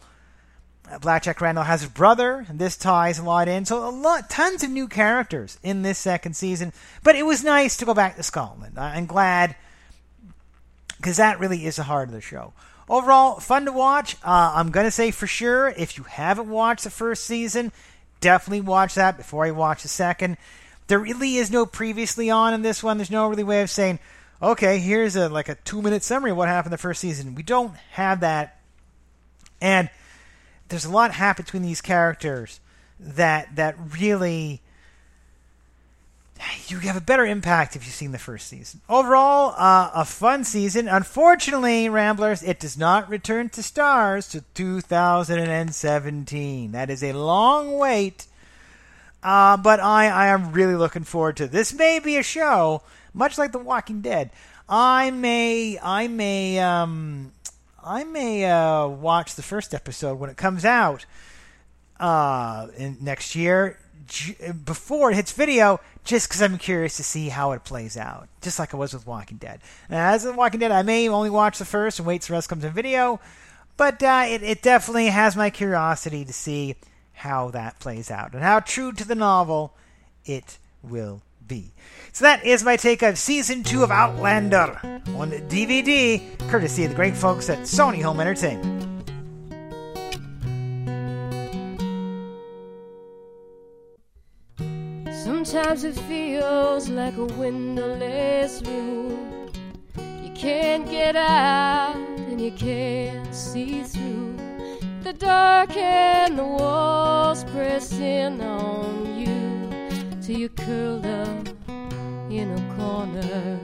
[0.90, 3.64] uh, Black Jack Randall, has a brother, and this ties a lot in.
[3.64, 6.73] So a lot, tons of new characters in this second season.
[7.03, 8.79] But it was nice to go back to Scotland.
[8.79, 9.57] I'm glad
[10.96, 12.53] because that really is the heart of the show.
[12.88, 14.16] Overall, fun to watch.
[14.16, 17.73] Uh, I'm going to say for sure, if you haven't watched the first season,
[18.20, 20.37] definitely watch that before you watch the second.
[20.90, 22.98] There really is no previously on in this one.
[22.98, 24.00] There's no really way of saying,
[24.42, 27.37] okay, here's a like a two minute summary of what happened the first season.
[27.37, 28.59] We don't have that,
[29.61, 29.88] and
[30.68, 32.59] there's a lot happened between these characters
[32.98, 34.62] that that really
[36.66, 38.81] you have a better impact if you've seen the first season.
[38.88, 40.88] Overall, uh, a fun season.
[40.88, 46.72] Unfortunately, Ramblers, it does not return to Starz to 2017.
[46.72, 48.26] That is a long wait.
[49.22, 51.74] Uh, but I, I am really looking forward to this.
[51.74, 54.30] May be a show much like The Walking Dead.
[54.68, 57.33] I may I may um,
[57.83, 61.06] I may uh, watch the first episode when it comes out
[61.98, 67.28] uh, in next year j- before it hits video, just because I'm curious to see
[67.28, 69.61] how it plays out, just like I was with Walking Dead.
[69.88, 72.38] Now, as with Walking Dead, I may only watch the first and wait till the
[72.38, 73.20] rest comes in video,
[73.76, 76.76] but uh, it, it definitely has my curiosity to see
[77.20, 79.74] how that plays out and how true to the novel
[80.24, 81.70] it will be.
[82.12, 84.80] So that is my take of season two of Outlander
[85.16, 88.87] on DVD, courtesy of the great folks at Sony Home Entertainment.
[95.12, 99.52] Sometimes it feels like a windowless room.
[100.24, 104.50] You can't get out and you can't see through
[105.03, 109.71] the dark and the walls press in on you
[110.21, 111.49] till you curled up
[112.31, 113.59] in a corner.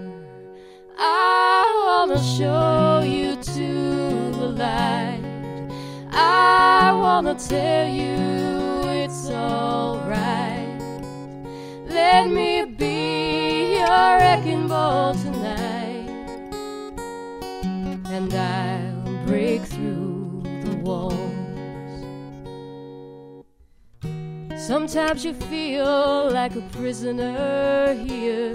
[0.99, 5.20] I wanna show you to the light.
[6.11, 10.81] I wanna tell you it's alright.
[11.87, 16.09] Let me be your wrecking ball tonight,
[18.07, 21.25] and I'll break through the walls.
[24.66, 28.52] Sometimes you feel like a prisoner here,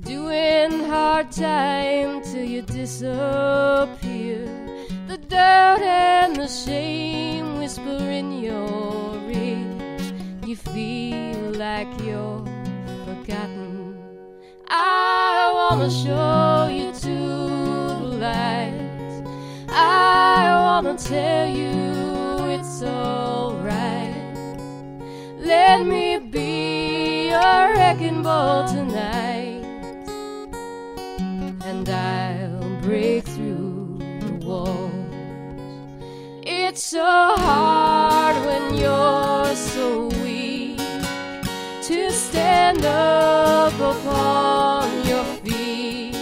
[0.00, 4.42] doing hard time till you disappear.
[5.06, 10.18] The doubt and the shame whisper in your ear.
[10.44, 12.44] You feel like you're
[13.06, 14.02] forgotten.
[14.66, 17.16] I wanna show you to
[18.00, 19.22] the light.
[19.68, 21.89] I wanna tell you
[28.00, 29.62] wrecking ball tonight,
[31.66, 34.92] and I'll break through the walls.
[36.42, 40.78] It's so hard when you're so weak
[41.88, 46.16] to stand up upon your feet,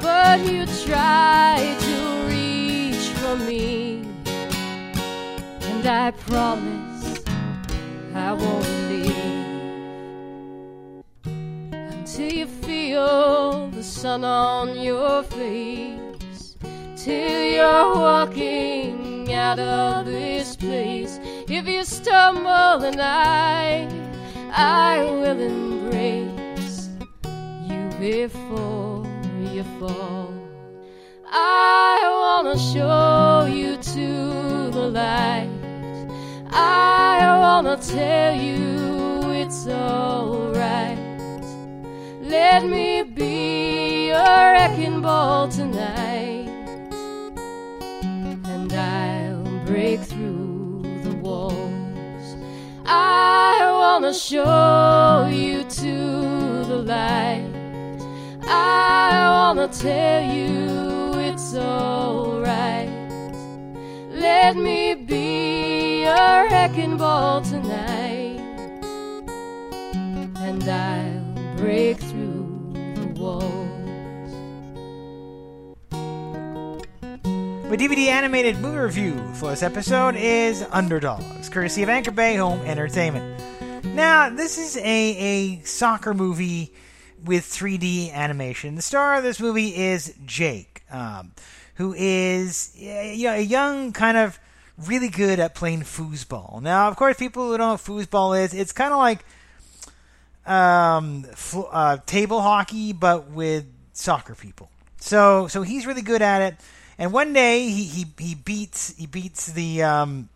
[0.00, 4.02] but you try to reach for me,
[5.62, 7.22] and I promise.
[8.16, 8.73] I won't
[12.94, 16.56] feel the sun on your face,
[16.96, 21.18] till you're walking out of this place.
[21.48, 23.88] If you stumble and I,
[24.52, 26.88] I will embrace
[27.68, 29.04] you before
[29.52, 30.32] you fall.
[31.26, 35.48] I wanna show you to the light.
[36.52, 41.03] I wanna tell you it's alright.
[42.26, 46.48] Let me be your wrecking ball tonight,
[48.02, 52.36] and I'll break through the walls.
[52.86, 57.44] I wanna show you to the light.
[58.48, 62.88] I wanna tell you it's alright.
[64.10, 68.40] Let me be your wrecking ball tonight,
[70.40, 71.13] and I'll
[71.64, 72.44] break through
[72.94, 73.40] the walls.
[77.70, 82.60] The DVD animated movie review for this episode is Underdogs, courtesy of Anchor Bay Home
[82.66, 83.42] Entertainment.
[83.82, 86.74] Now, this is a, a soccer movie
[87.24, 88.74] with 3D animation.
[88.74, 91.32] The star of this movie is Jake, um,
[91.76, 94.38] who is you know, a young kind of
[94.76, 96.60] really good at playing foosball.
[96.60, 99.24] Now, of course, people who don't know what foosball is, it's kind of like
[100.46, 101.26] um,
[101.70, 104.70] uh, table hockey, but with soccer people.
[104.98, 106.56] So, so he's really good at it.
[106.98, 110.28] And one day he he, he beats he beats the um,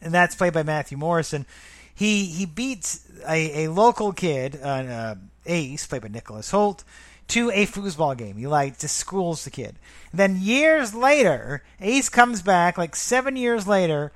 [0.00, 1.46] and that's played by Matthew Morrison.
[1.94, 5.14] He he beats a, a local kid, uh, uh,
[5.46, 6.84] Ace, played by Nicholas Hoult,
[7.28, 8.36] to a foosball game.
[8.36, 9.76] He like just schools the kid.
[10.12, 14.12] then years later, Ace comes back, like seven years later,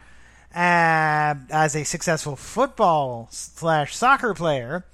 [0.54, 4.84] uh, as a successful football slash soccer player,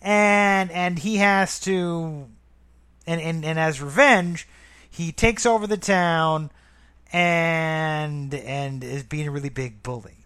[0.00, 2.26] and and he has to,
[3.06, 4.48] and and, and as revenge,
[4.90, 6.50] he takes over the town,
[7.12, 10.16] and and is being a really big bully.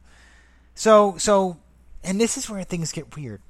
[0.74, 1.58] So so,
[2.04, 3.40] and this is where things get weird.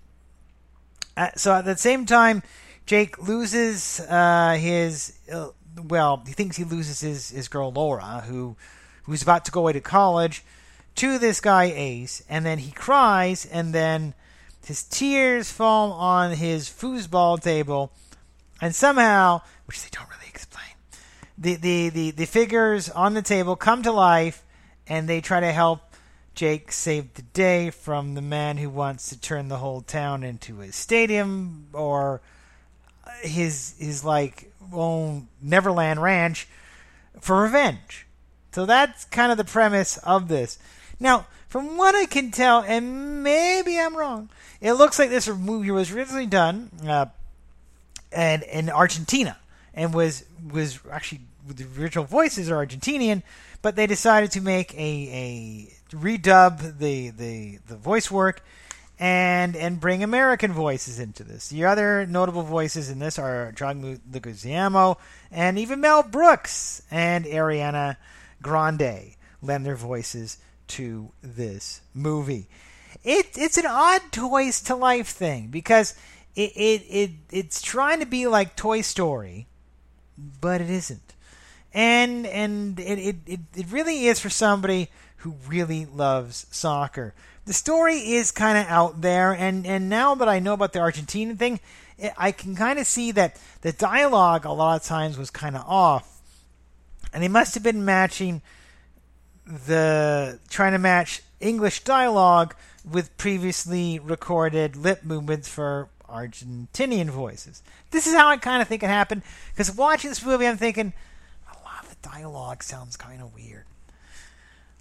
[1.17, 2.43] Uh, so at the same time,
[2.87, 5.19] Jake loses uh, his.
[5.31, 5.49] Uh,
[5.89, 8.57] well, he thinks he loses his, his girl Laura, who
[9.05, 10.43] who's about to go away to college,
[10.97, 14.15] to this guy Ace, and then he cries, and then
[14.65, 17.93] his tears fall on his foosball table,
[18.61, 20.75] and somehow, which they don't really explain,
[21.39, 24.45] the, the, the, the figures on the table come to life,
[24.87, 25.81] and they try to help
[26.35, 30.61] Jake save the day from the man who wants to turn the whole town into
[30.61, 32.21] a stadium or
[33.23, 36.49] his his like own Neverland Ranch
[37.21, 38.07] for revenge.
[38.53, 40.59] So that's kind of the premise of this.
[41.01, 44.29] Now, from what I can tell, and maybe I'm wrong,
[44.61, 47.07] it looks like this movie was originally done uh,
[48.13, 49.39] and in Argentina
[49.75, 53.23] and was was actually the original voices are Argentinian,
[53.63, 58.45] but they decided to make a a redub the the the voice work
[58.99, 61.49] and and bring American voices into this.
[61.49, 64.99] The other notable voices in this are John Leguizamo
[65.31, 67.97] and even Mel Brooks and Ariana
[68.43, 70.39] Grande lend their voices
[70.71, 72.49] to this movie.
[73.05, 75.95] It it's an odd Toys to Life thing because
[76.35, 79.47] it, it, it it's trying to be like Toy Story,
[80.41, 81.15] but it isn't.
[81.73, 87.15] And and it, it, it, it really is for somebody who really loves soccer.
[87.45, 90.79] The story is kind of out there, and, and now that I know about the
[90.79, 91.61] Argentinian thing,
[91.99, 95.57] it, I can kind of see that the dialogue a lot of times was kind
[95.57, 96.21] of off,
[97.13, 98.41] and they must have been matching
[99.51, 102.55] the trying to match English dialogue
[102.91, 107.63] with previously recorded lip movements for Argentinian voices.
[107.91, 109.23] This is how I kind of think it happened
[109.53, 110.93] because watching this movie, I'm thinking
[111.47, 113.65] a lot of the dialogue sounds kind of weird.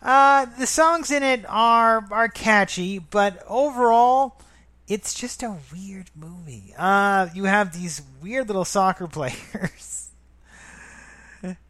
[0.02, 4.40] Uh, the songs in it are are catchy, but overall,
[4.88, 6.74] it's just a weird movie.
[6.78, 9.99] Uh, you have these weird little soccer players,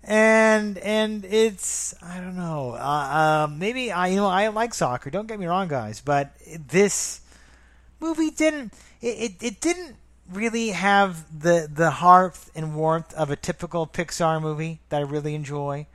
[0.03, 2.71] and and it's I don't know.
[2.71, 5.09] Uh, uh, maybe I you know I like soccer.
[5.09, 6.35] Don't get me wrong, guys, but
[6.67, 7.21] this
[7.99, 9.95] movie didn't it, it, it didn't
[10.31, 15.35] really have the the heart and warmth of a typical Pixar movie that I really
[15.35, 15.87] enjoy,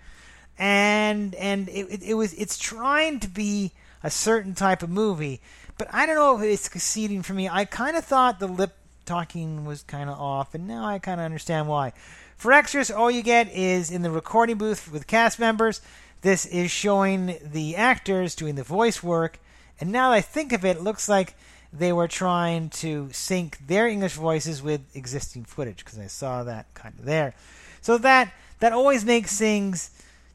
[0.58, 3.72] and and it, it, it was it's trying to be
[4.02, 5.40] a certain type of movie,
[5.78, 7.48] but I don't know if it's succeeding for me.
[7.48, 11.20] I kind of thought the lip talking was kind of off, and now I kind
[11.20, 11.92] of understand why.
[12.36, 15.80] For extras, all you get is in the recording booth with cast members.
[16.20, 19.38] This is showing the actors doing the voice work,
[19.80, 21.34] and now that I think of it, it looks like
[21.72, 26.72] they were trying to sync their English voices with existing footage because I saw that
[26.74, 27.34] kind of there.
[27.80, 29.90] So that that always makes things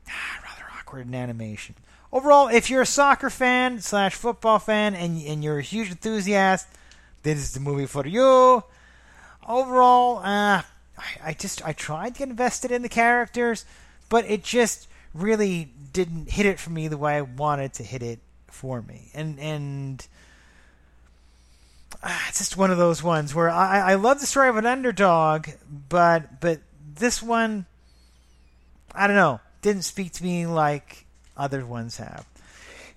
[0.08, 1.76] ah, rather awkward in animation.
[2.12, 6.68] Overall, if you're a soccer fan slash football fan and and you're a huge enthusiast,
[7.24, 8.64] this is the movie for you.
[9.48, 10.64] Overall, uh,
[11.00, 13.66] I, I just I tried to get invested in the characters,
[14.10, 18.04] but it just really didn't hit it for me the way I wanted to hit
[18.04, 19.10] it for me.
[19.14, 20.08] And and
[22.04, 24.66] ah, it's just one of those ones where I, I love the story of an
[24.66, 25.48] underdog,
[25.90, 26.60] but but
[26.96, 27.66] this one,
[28.94, 31.06] I don't know, didn't speak to me like
[31.38, 32.26] other ones have.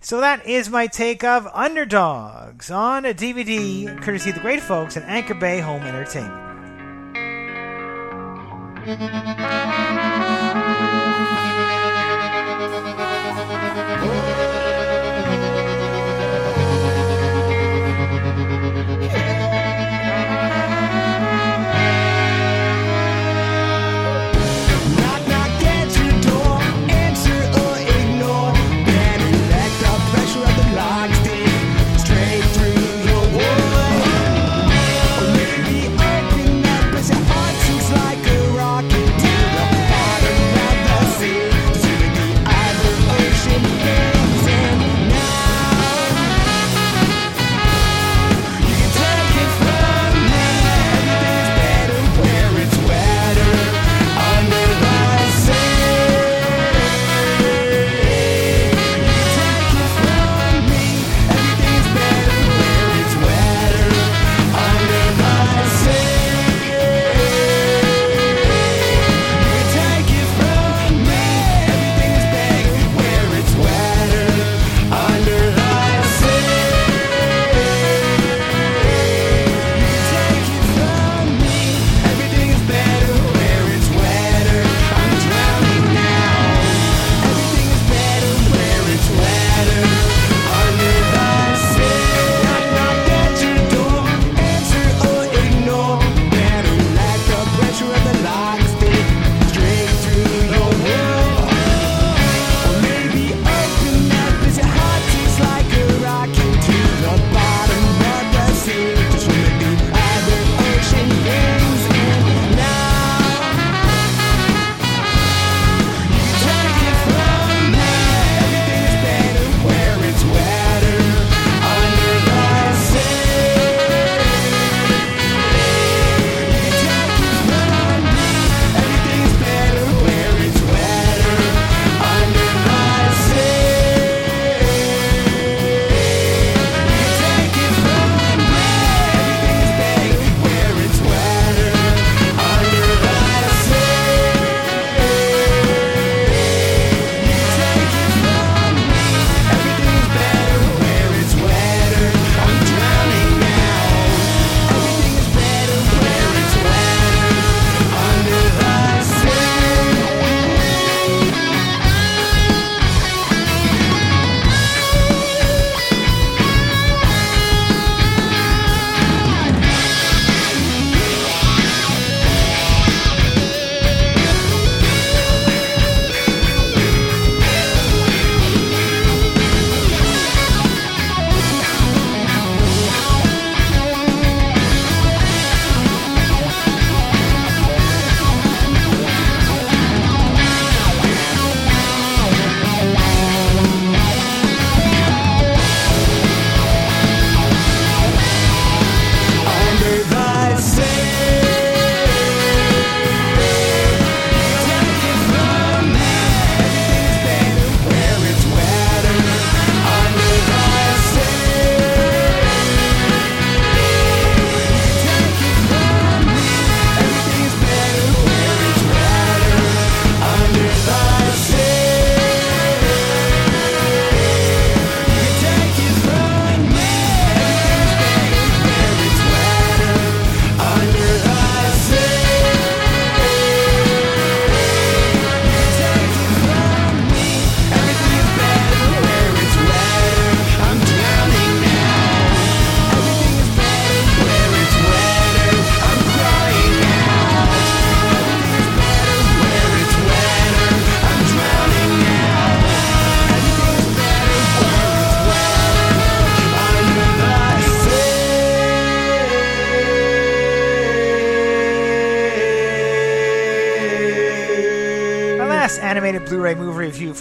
[0.00, 4.96] So that is my take of Underdogs on a DVD, courtesy of the great folks
[4.96, 6.51] at Anchor Bay Home Entertainment.
[8.84, 10.31] Thank you.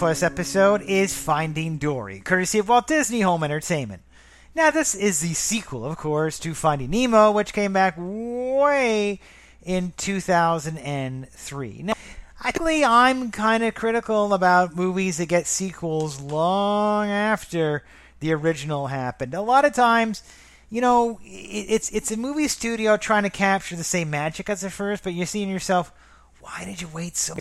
[0.02, 4.02] For this episode is Finding Dory, courtesy of Walt Disney Home Entertainment.
[4.52, 9.20] Now, this is the sequel, of course, to Finding Nemo, which came back way
[9.62, 11.82] in 2003.
[11.84, 11.94] Now,
[12.42, 17.84] actually, I'm kind of critical about movies that get sequels long after
[18.18, 19.34] the original happened.
[19.34, 20.24] A lot of times,
[20.68, 24.70] you know, it's it's a movie studio trying to capture the same magic as the
[24.70, 25.92] first, but you're seeing yourself,
[26.40, 27.36] why did you wait so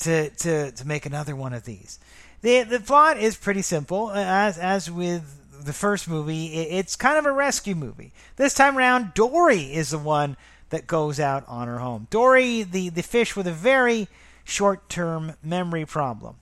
[0.00, 1.98] to to to make another one of these?
[2.42, 6.46] The the plot is pretty simple, as as with the first movie.
[6.46, 8.12] It's kind of a rescue movie.
[8.36, 10.36] This time around, Dory is the one
[10.70, 12.06] that goes out on her home.
[12.10, 14.08] Dory, the the fish with a very
[14.44, 16.36] short term memory problem.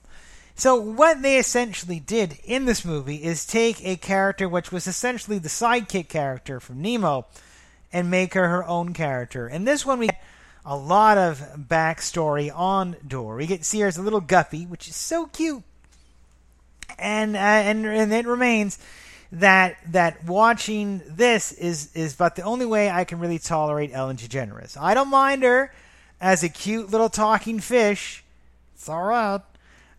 [0.55, 5.37] So what they essentially did in this movie is take a character which was essentially
[5.37, 7.27] the sidekick character from Nemo
[7.93, 9.47] and make her her own character.
[9.47, 10.09] And this one we
[10.65, 13.43] a lot of backstory on Dory.
[13.43, 15.63] We get to see her as a little guppy, which is so cute.
[16.97, 18.79] And uh, and and it remains
[19.31, 24.17] that that watching this is is about the only way I can really tolerate Ellen
[24.17, 24.75] DeGeneres.
[24.79, 25.73] I don't mind her
[26.19, 28.23] as a cute little talking fish.
[28.75, 29.41] It's all right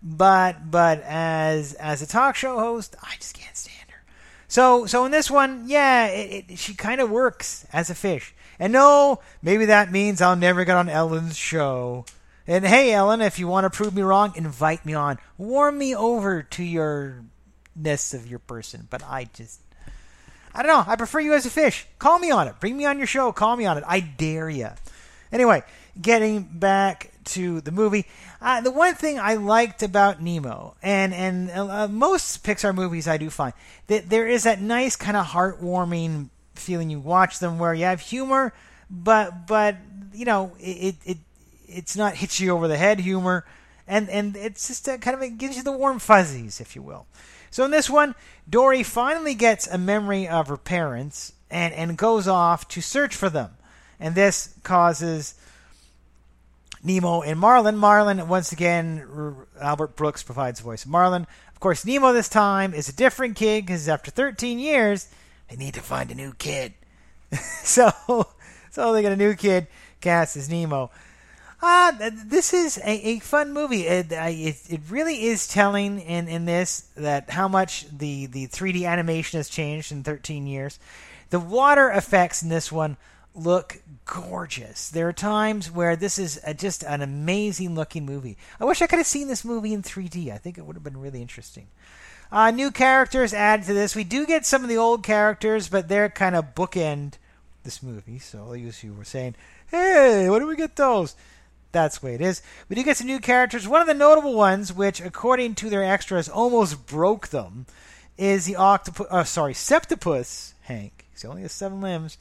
[0.02, 4.02] but but as as a talk show host, I just can't stand her.
[4.48, 8.34] So so in this one, yeah, it, it, she kind of works as a fish.
[8.60, 12.04] And no, maybe that means I'll never get on Ellen's show.
[12.46, 15.18] And hey, Ellen, if you want to prove me wrong, invite me on.
[15.38, 17.24] Warm me over to your
[17.74, 18.86] ness of your person.
[18.90, 19.60] But I just,
[20.54, 20.84] I don't know.
[20.86, 21.86] I prefer you as a fish.
[21.98, 22.60] Call me on it.
[22.60, 23.32] Bring me on your show.
[23.32, 23.84] Call me on it.
[23.86, 24.68] I dare you.
[25.32, 25.62] Anyway,
[26.00, 28.04] getting back to the movie,
[28.42, 33.16] uh, the one thing I liked about Nemo, and and uh, most Pixar movies I
[33.16, 33.54] do find
[33.86, 38.00] that there is that nice kind of heartwarming feeling you watch them where you have
[38.00, 38.52] humor,
[38.88, 39.76] but but
[40.12, 41.18] you know it it
[41.66, 43.44] it's not hits you over the head humor,
[43.86, 46.82] and and it's just a, kind of it gives you the warm fuzzies, if you
[46.82, 47.06] will.
[47.50, 48.14] So in this one,
[48.48, 53.30] Dory finally gets a memory of her parents and and goes off to search for
[53.30, 53.50] them,
[53.98, 55.34] and this causes
[56.82, 57.76] Nemo and Marlin.
[57.76, 61.26] Marlin, once again, Albert Brooks provides voice of Marlin.
[61.52, 65.08] Of course, Nemo this time is a different kid because after 13 years,
[65.50, 66.72] they need to find a new kid.
[67.64, 67.90] so,
[68.70, 69.66] so they get a new kid
[70.00, 70.90] cast as Nemo.
[71.62, 73.82] Ah, th- this is a, a fun movie.
[73.82, 78.46] It, I, it it really is telling in, in this that how much the, the
[78.46, 80.78] 3D animation has changed in 13 years.
[81.28, 82.96] The water effects in this one
[83.34, 84.88] look gorgeous.
[84.88, 88.38] There are times where this is a, just an amazing looking movie.
[88.58, 90.32] I wish I could have seen this movie in 3D.
[90.32, 91.68] I think it would have been really interesting.
[92.32, 93.96] Uh, new characters added to this.
[93.96, 97.14] We do get some of the old characters, but they're kind of bookend
[97.64, 98.18] this movie.
[98.18, 99.34] So as you were saying,
[99.70, 101.16] hey, where do we get those?
[101.72, 102.42] That's the way it is.
[102.68, 103.68] We do get some new characters.
[103.68, 107.66] One of the notable ones, which according to their extras almost broke them,
[108.18, 109.06] is the octopus.
[109.10, 111.06] Oh, sorry, septopus Hank.
[111.20, 112.16] He only has seven limbs.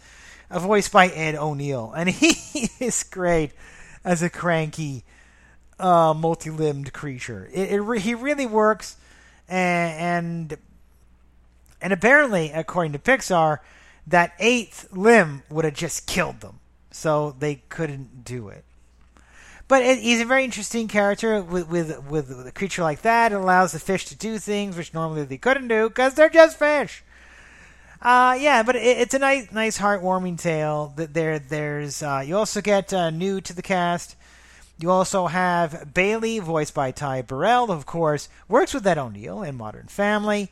[0.51, 3.51] Uh, voiced by Ed O'Neill, and he is great
[4.03, 5.03] as a cranky,
[5.79, 7.47] uh, multi-limbed creature.
[7.53, 8.97] It, it re- he really works,
[9.49, 10.57] and,
[11.81, 13.59] and apparently, according to Pixar,
[14.07, 16.59] that eighth limb would have just killed them,
[16.91, 18.65] so they couldn't do it.
[19.67, 23.31] But it, he's a very interesting character with, with with a creature like that.
[23.31, 26.57] It allows the fish to do things which normally they couldn't do because they're just
[26.57, 27.03] fish.
[28.01, 30.93] Uh, yeah, but it, it's a nice, nice, heartwarming tale.
[30.95, 34.15] That there, there's uh, you also get uh, new to the cast.
[34.79, 39.55] You also have Bailey, voiced by Ty Burrell, of course, works with Ed O'Neill in
[39.55, 40.51] Modern Family,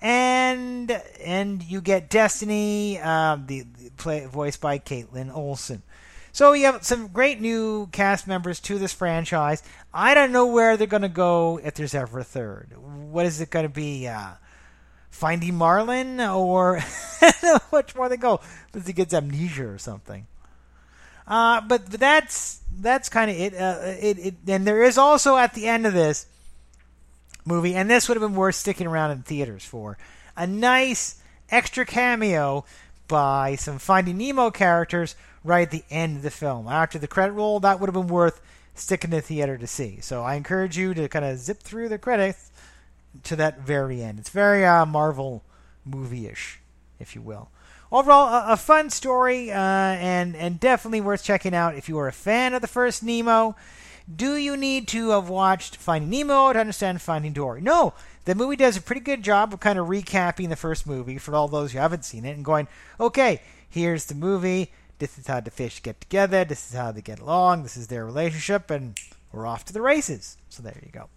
[0.00, 0.90] and
[1.22, 5.82] and you get Destiny, um, the, the play voiced by Kaitlin Olson.
[6.32, 9.62] So you have some great new cast members to this franchise.
[9.92, 12.72] I don't know where they're going to go if there's ever a third.
[12.78, 14.08] What is it going to be?
[14.08, 14.32] Uh,
[15.10, 16.80] Finding Marlin, or
[17.70, 18.40] which more they go.
[18.72, 20.28] Does he gets amnesia or something?
[21.26, 23.54] Uh, but, but that's that's kind of it.
[23.54, 24.18] Uh, it.
[24.18, 26.26] It and there is also at the end of this
[27.44, 29.98] movie, and this would have been worth sticking around in theaters for
[30.36, 32.64] a nice extra cameo
[33.08, 36.68] by some Finding Nemo characters right at the end of the film.
[36.68, 38.40] After the credit roll, that would have been worth
[38.74, 40.00] sticking in the theater to see.
[40.00, 42.50] So I encourage you to kind of zip through the credits
[43.24, 44.18] to that very end.
[44.18, 45.42] It's very uh, Marvel
[45.84, 46.60] movie-ish,
[46.98, 47.48] if you will.
[47.92, 52.08] Overall, a, a fun story, uh, and and definitely worth checking out if you are
[52.08, 53.56] a fan of the first Nemo.
[54.14, 57.60] Do you need to have watched Finding Nemo to understand Finding Dory?
[57.60, 61.18] No, the movie does a pretty good job of kind of recapping the first movie
[61.18, 62.68] for all those who haven't seen it and going,
[62.98, 64.72] okay, here's the movie.
[64.98, 66.44] This is how the fish get together.
[66.44, 67.62] This is how they get along.
[67.62, 68.98] This is their relationship, and
[69.32, 70.36] we're off to the races.
[70.48, 71.08] So there you go.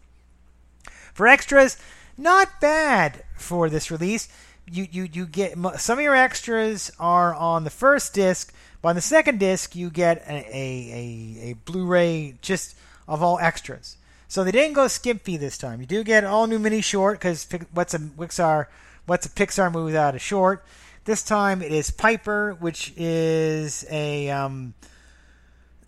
[1.14, 1.78] For extras,
[2.18, 4.28] not bad for this release.
[4.66, 8.96] You you you get some of your extras are on the first disc, but on
[8.96, 12.76] the second disc you get a a, a, a Blu-ray just
[13.08, 13.98] of all extras.
[14.28, 15.80] So they didn't go skimpy this time.
[15.80, 18.68] You do get all new mini short because what's a Pixar
[19.06, 20.66] what's a Pixar movie without a short?
[21.06, 24.74] This time it is Piper, which is a um,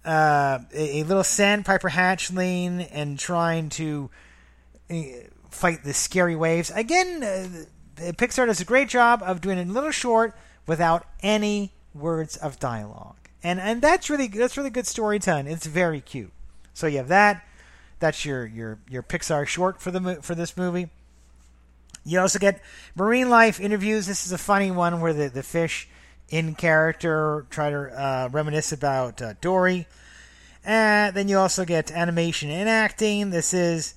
[0.06, 4.10] uh, a, little sandpiper hatchling and trying to
[4.92, 4.96] uh,
[5.50, 6.72] fight the scary waves.
[6.76, 7.66] Again, uh,
[7.96, 10.36] Pixar does a great job of doing a little short
[10.68, 15.48] without any words of dialogue, and and that's really that's really good storytelling.
[15.48, 16.32] It's very cute.
[16.74, 17.46] So you have that.
[18.00, 20.90] That's your your your Pixar short for the for this movie.
[22.04, 22.62] You also get
[22.96, 24.06] marine life interviews.
[24.06, 25.90] This is a funny one where the, the fish
[26.30, 29.88] in character try to uh, reminisce about uh, Dory.
[30.64, 33.32] And then you also get animation and acting.
[33.32, 33.96] This is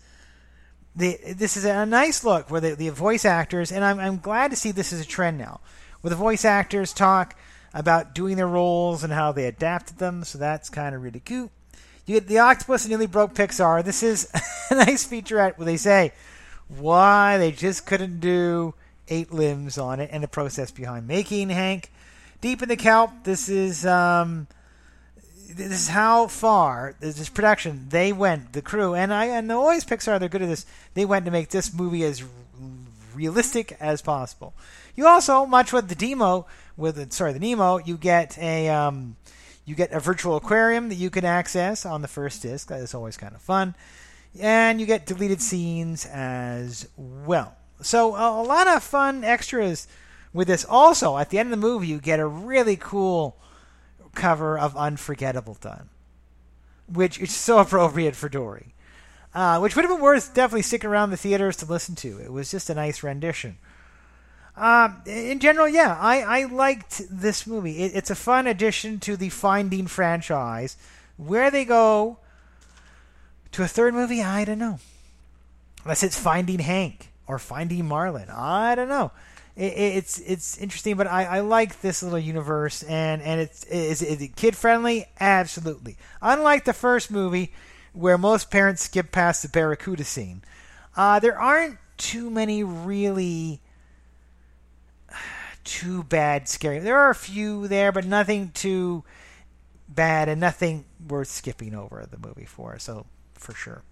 [0.97, 4.51] the this is a nice look where the, the voice actors, and I'm, I'm glad
[4.51, 5.61] to see this is a trend now,
[6.01, 7.37] where the voice actors talk
[7.75, 10.25] about doing their roles and how they adapted them.
[10.25, 11.51] So that's kind of really cute.
[12.07, 13.85] You get the octopus nearly broke Pixar.
[13.85, 14.31] This is
[14.71, 16.13] a nice featurette where they say
[16.69, 18.75] why they just couldn't do
[19.09, 21.91] eight limbs on it and the process behind making Hank.
[22.41, 24.47] Deep in the Kelp, this is um,
[25.49, 28.53] this is how far this production they went.
[28.53, 30.67] The crew and I and always Pixar they're good at this.
[30.95, 32.23] They went to make this movie as
[33.15, 34.55] realistic as possible.
[34.95, 36.47] You also much with the demo
[36.77, 39.17] with sorry the Nemo you get a um,
[39.65, 42.69] you get a virtual aquarium that you can access on the first disc.
[42.69, 43.75] That is always kind of fun
[44.41, 47.57] and you get deleted scenes as well.
[47.81, 49.89] So a, a, lot of fun extras
[50.33, 50.65] with this.
[50.65, 53.37] Also, at the end of the movie, you get a really cool
[54.19, 55.89] cover of Unforgettable done,
[56.93, 58.75] which is so appropriate for Dory.
[59.35, 62.19] Uh, which would have been worth definitely sticking around the theaters to listen to.
[62.19, 63.59] It was just a nice rendition.
[64.57, 67.79] Uh, in general, yeah, I, I liked this movie.
[67.79, 70.77] It, it's a fun addition to the Finding franchise.
[71.17, 72.19] Where they go
[73.53, 74.81] to a third movie, I don't know.
[75.85, 79.13] Unless it's Finding Hank or Finding Marlin, I don't know.
[79.59, 83.65] It, it, it's it's interesting, but I, I like this little universe, and and it's
[83.65, 85.07] is, is it kid friendly?
[85.19, 85.97] Absolutely.
[86.23, 87.53] Unlike the first movie,
[87.93, 90.43] where most parents skip past the Barracuda scene,
[90.97, 93.61] uh, there aren't too many really
[95.65, 96.79] too bad scary.
[96.79, 99.03] There are a few there, but nothing too
[99.89, 102.79] bad and nothing worth skipping over the movie for.
[102.79, 103.83] So for sure.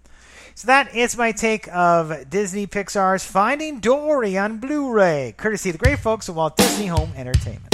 [0.57, 5.77] So that is my take of Disney Pixar's Finding Dory on Blu-ray, courtesy of the
[5.77, 7.67] great folks at Walt Disney Home Entertainment.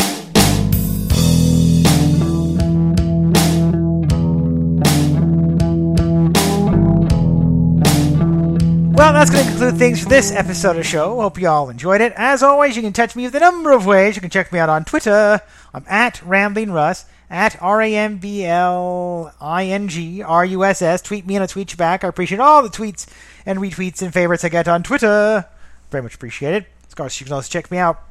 [8.97, 11.21] Well, that's going to conclude things for this episode of show.
[11.21, 12.11] Hope you all enjoyed it.
[12.17, 14.17] As always, you can touch me with a number of ways.
[14.17, 15.39] You can check me out on Twitter.
[15.73, 20.63] I'm at Rambling Russ at R A M B L I N G R U
[20.63, 21.01] S S.
[21.01, 22.03] Tweet me and I'll tweet you back.
[22.03, 23.07] I appreciate all the tweets
[23.45, 25.45] and retweets and favorites I get on Twitter.
[25.89, 26.65] Very much appreciated.
[26.87, 28.03] Of course, you can also check me out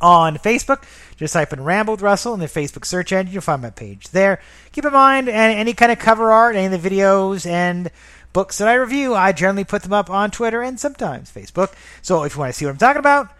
[0.00, 0.82] on Facebook.
[1.16, 3.32] Just type in Ramble with Russell in the Facebook search engine.
[3.32, 4.40] You'll find my page there.
[4.72, 7.90] Keep in mind, any kind of cover art, any of the videos and
[8.34, 11.72] books that I review, I generally put them up on Twitter and sometimes Facebook.
[12.02, 13.32] So if you want to see what I'm talking about,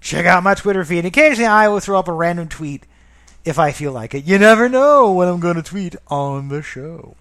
[0.00, 1.04] check out my Twitter feed.
[1.04, 2.86] Occasionally, I will throw up a random tweet
[3.44, 4.24] if I feel like it.
[4.24, 7.16] You never know when I'm going to tweet on the show.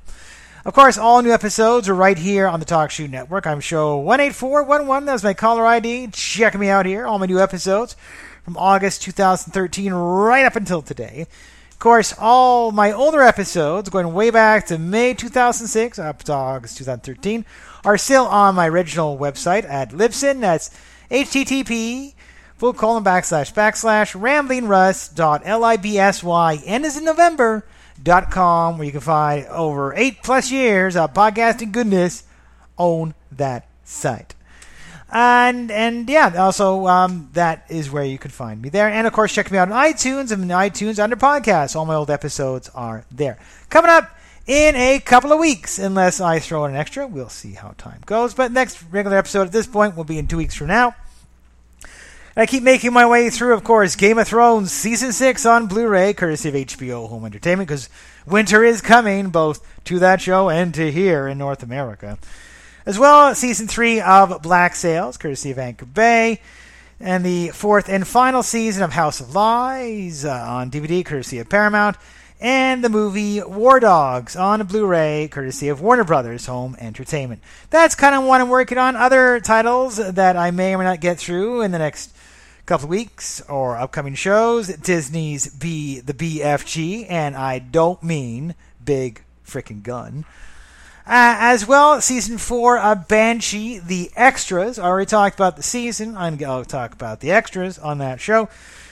[0.65, 3.45] Of course, all new episodes are right here on the TalkShoe Network.
[3.45, 5.05] I'm show 18411.
[5.05, 6.07] That's my caller ID.
[6.13, 7.05] Check me out here.
[7.05, 7.97] All my new episodes
[8.45, 11.27] from August 2013 right up until today.
[11.71, 16.77] Of course, all my older episodes, going way back to May 2006 up to August
[16.77, 17.45] 2013,
[17.83, 20.39] are still on my original website at Libsyn.
[20.39, 20.69] That's
[21.11, 22.13] http
[22.57, 27.65] full colon backslash backslash ramblingruss.libsy and is in November
[28.01, 32.23] dot com where you can find over eight plus years of podcasting goodness
[32.77, 34.35] on that site.
[35.15, 38.89] And and yeah, also um, that is where you can find me there.
[38.89, 40.31] And of course, check me out on iTunes.
[40.31, 41.75] I'm iTunes under podcasts.
[41.75, 43.37] All my old episodes are there.
[43.69, 44.09] Coming up
[44.47, 47.05] in a couple of weeks, unless I throw in an extra.
[47.05, 48.33] We'll see how time goes.
[48.33, 50.95] But next regular episode at this point will be in two weeks from now.
[52.35, 55.87] I keep making my way through, of course, Game of Thrones Season 6 on Blu
[55.87, 57.89] ray, courtesy of HBO Home Entertainment, because
[58.25, 62.17] winter is coming, both to that show and to here in North America.
[62.87, 66.41] As well, Season 3 of Black Sails, courtesy of Anchor Bay.
[66.99, 71.49] and the fourth and final season of House of Lies uh, on DVD, courtesy of
[71.49, 71.97] Paramount,
[72.41, 77.43] and the movie War Dogs on Blu-ray, courtesy of Warner Brothers Home Entertainment.
[77.69, 78.95] That's kind of what I'm working on.
[78.95, 82.12] Other titles that I may or may not get through in the next
[82.65, 84.67] couple weeks or upcoming shows.
[84.67, 90.25] Disney's B the BFG, and I don't mean big frickin' gun.
[91.05, 94.79] Uh, as well, season four of Banshee, the extras.
[94.79, 96.13] I already talked about the season.
[96.13, 98.47] Going to talk about the extras on that show,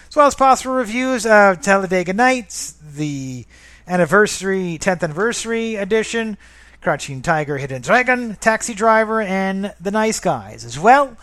[0.09, 3.45] as well as possible reviews of Talladega Nights, the
[3.87, 6.37] anniversary, 10th anniversary edition,
[6.81, 11.15] Crouching Tiger, Hidden Dragon, Taxi Driver, and The Nice Guys as well.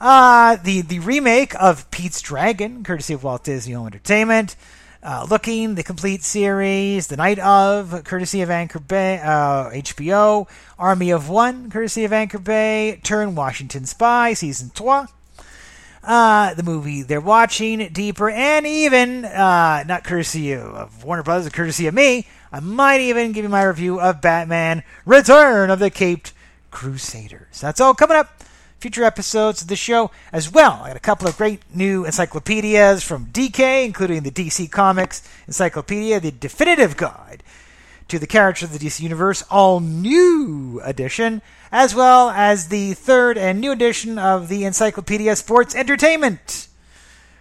[0.00, 4.56] Uh, the the remake of Pete's Dragon, courtesy of Walt Disney Home Entertainment.
[5.02, 10.46] Uh, looking the complete series, The Night of, courtesy of Anchor Bay, uh, HBO.
[10.78, 13.00] Army of One, courtesy of Anchor Bay.
[13.02, 15.06] Turn Washington Spy, season 2.
[16.02, 21.86] Uh, the movie they're watching, Deeper, and even, uh, not courtesy of Warner Brothers, courtesy
[21.86, 26.34] of me, I might even give you my review of Batman Return of the Caped
[26.70, 27.60] Crusaders.
[27.60, 28.42] That's all coming up
[28.80, 30.80] future episodes of the show as well.
[30.82, 36.18] I got a couple of great new encyclopedias from DK, including the DC Comics Encyclopedia,
[36.18, 37.42] the definitive guide
[38.08, 43.36] to the characters of the DC Universe, all new edition, as well as the third
[43.38, 46.68] and new edition of the Encyclopedia Sports Entertainment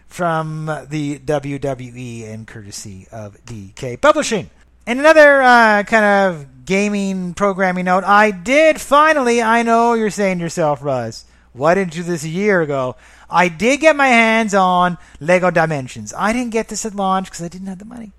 [0.08, 4.50] from the WWE and courtesy of DK Publishing.
[4.86, 10.38] And another uh, kind of gaming programming note, I did finally, I know you're saying
[10.38, 12.96] to yourself, Russ, why didn't you do this a year ago?
[13.28, 16.14] I did get my hands on Lego Dimensions.
[16.16, 18.12] I didn't get this at launch because I didn't have the money.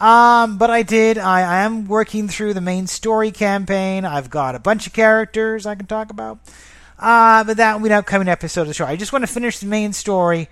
[0.00, 1.16] Um, but I did.
[1.16, 4.04] I, I am working through the main story campaign.
[4.04, 6.40] I've got a bunch of characters I can talk about.
[6.98, 8.84] Uh, but that will be an upcoming episode of the show.
[8.84, 10.48] I just want to finish the main story,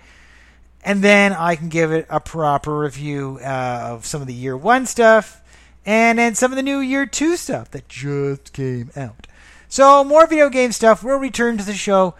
[0.85, 4.55] and then I can give it a proper review uh, of some of the year
[4.55, 5.40] one stuff,
[5.85, 9.27] and then some of the new year two stuff that just came out.
[9.67, 12.15] So more video game stuff We'll return to the show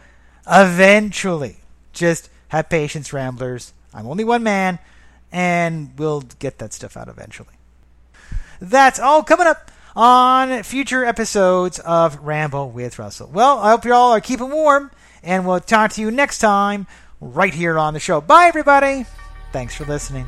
[0.50, 1.58] eventually.
[1.94, 3.74] Just have patience, Ramblers.
[3.94, 4.80] I'm only one man,
[5.32, 7.54] and we'll get that stuff out eventually.
[8.60, 13.30] That's all coming up on future episodes of Ramble with Russell.
[13.32, 14.92] Well, I hope you all are keeping warm,
[15.24, 16.88] and we'll talk to you next time
[17.20, 18.22] right here on the show.
[18.22, 19.06] Bye, everybody.
[19.52, 20.28] Thanks for listening.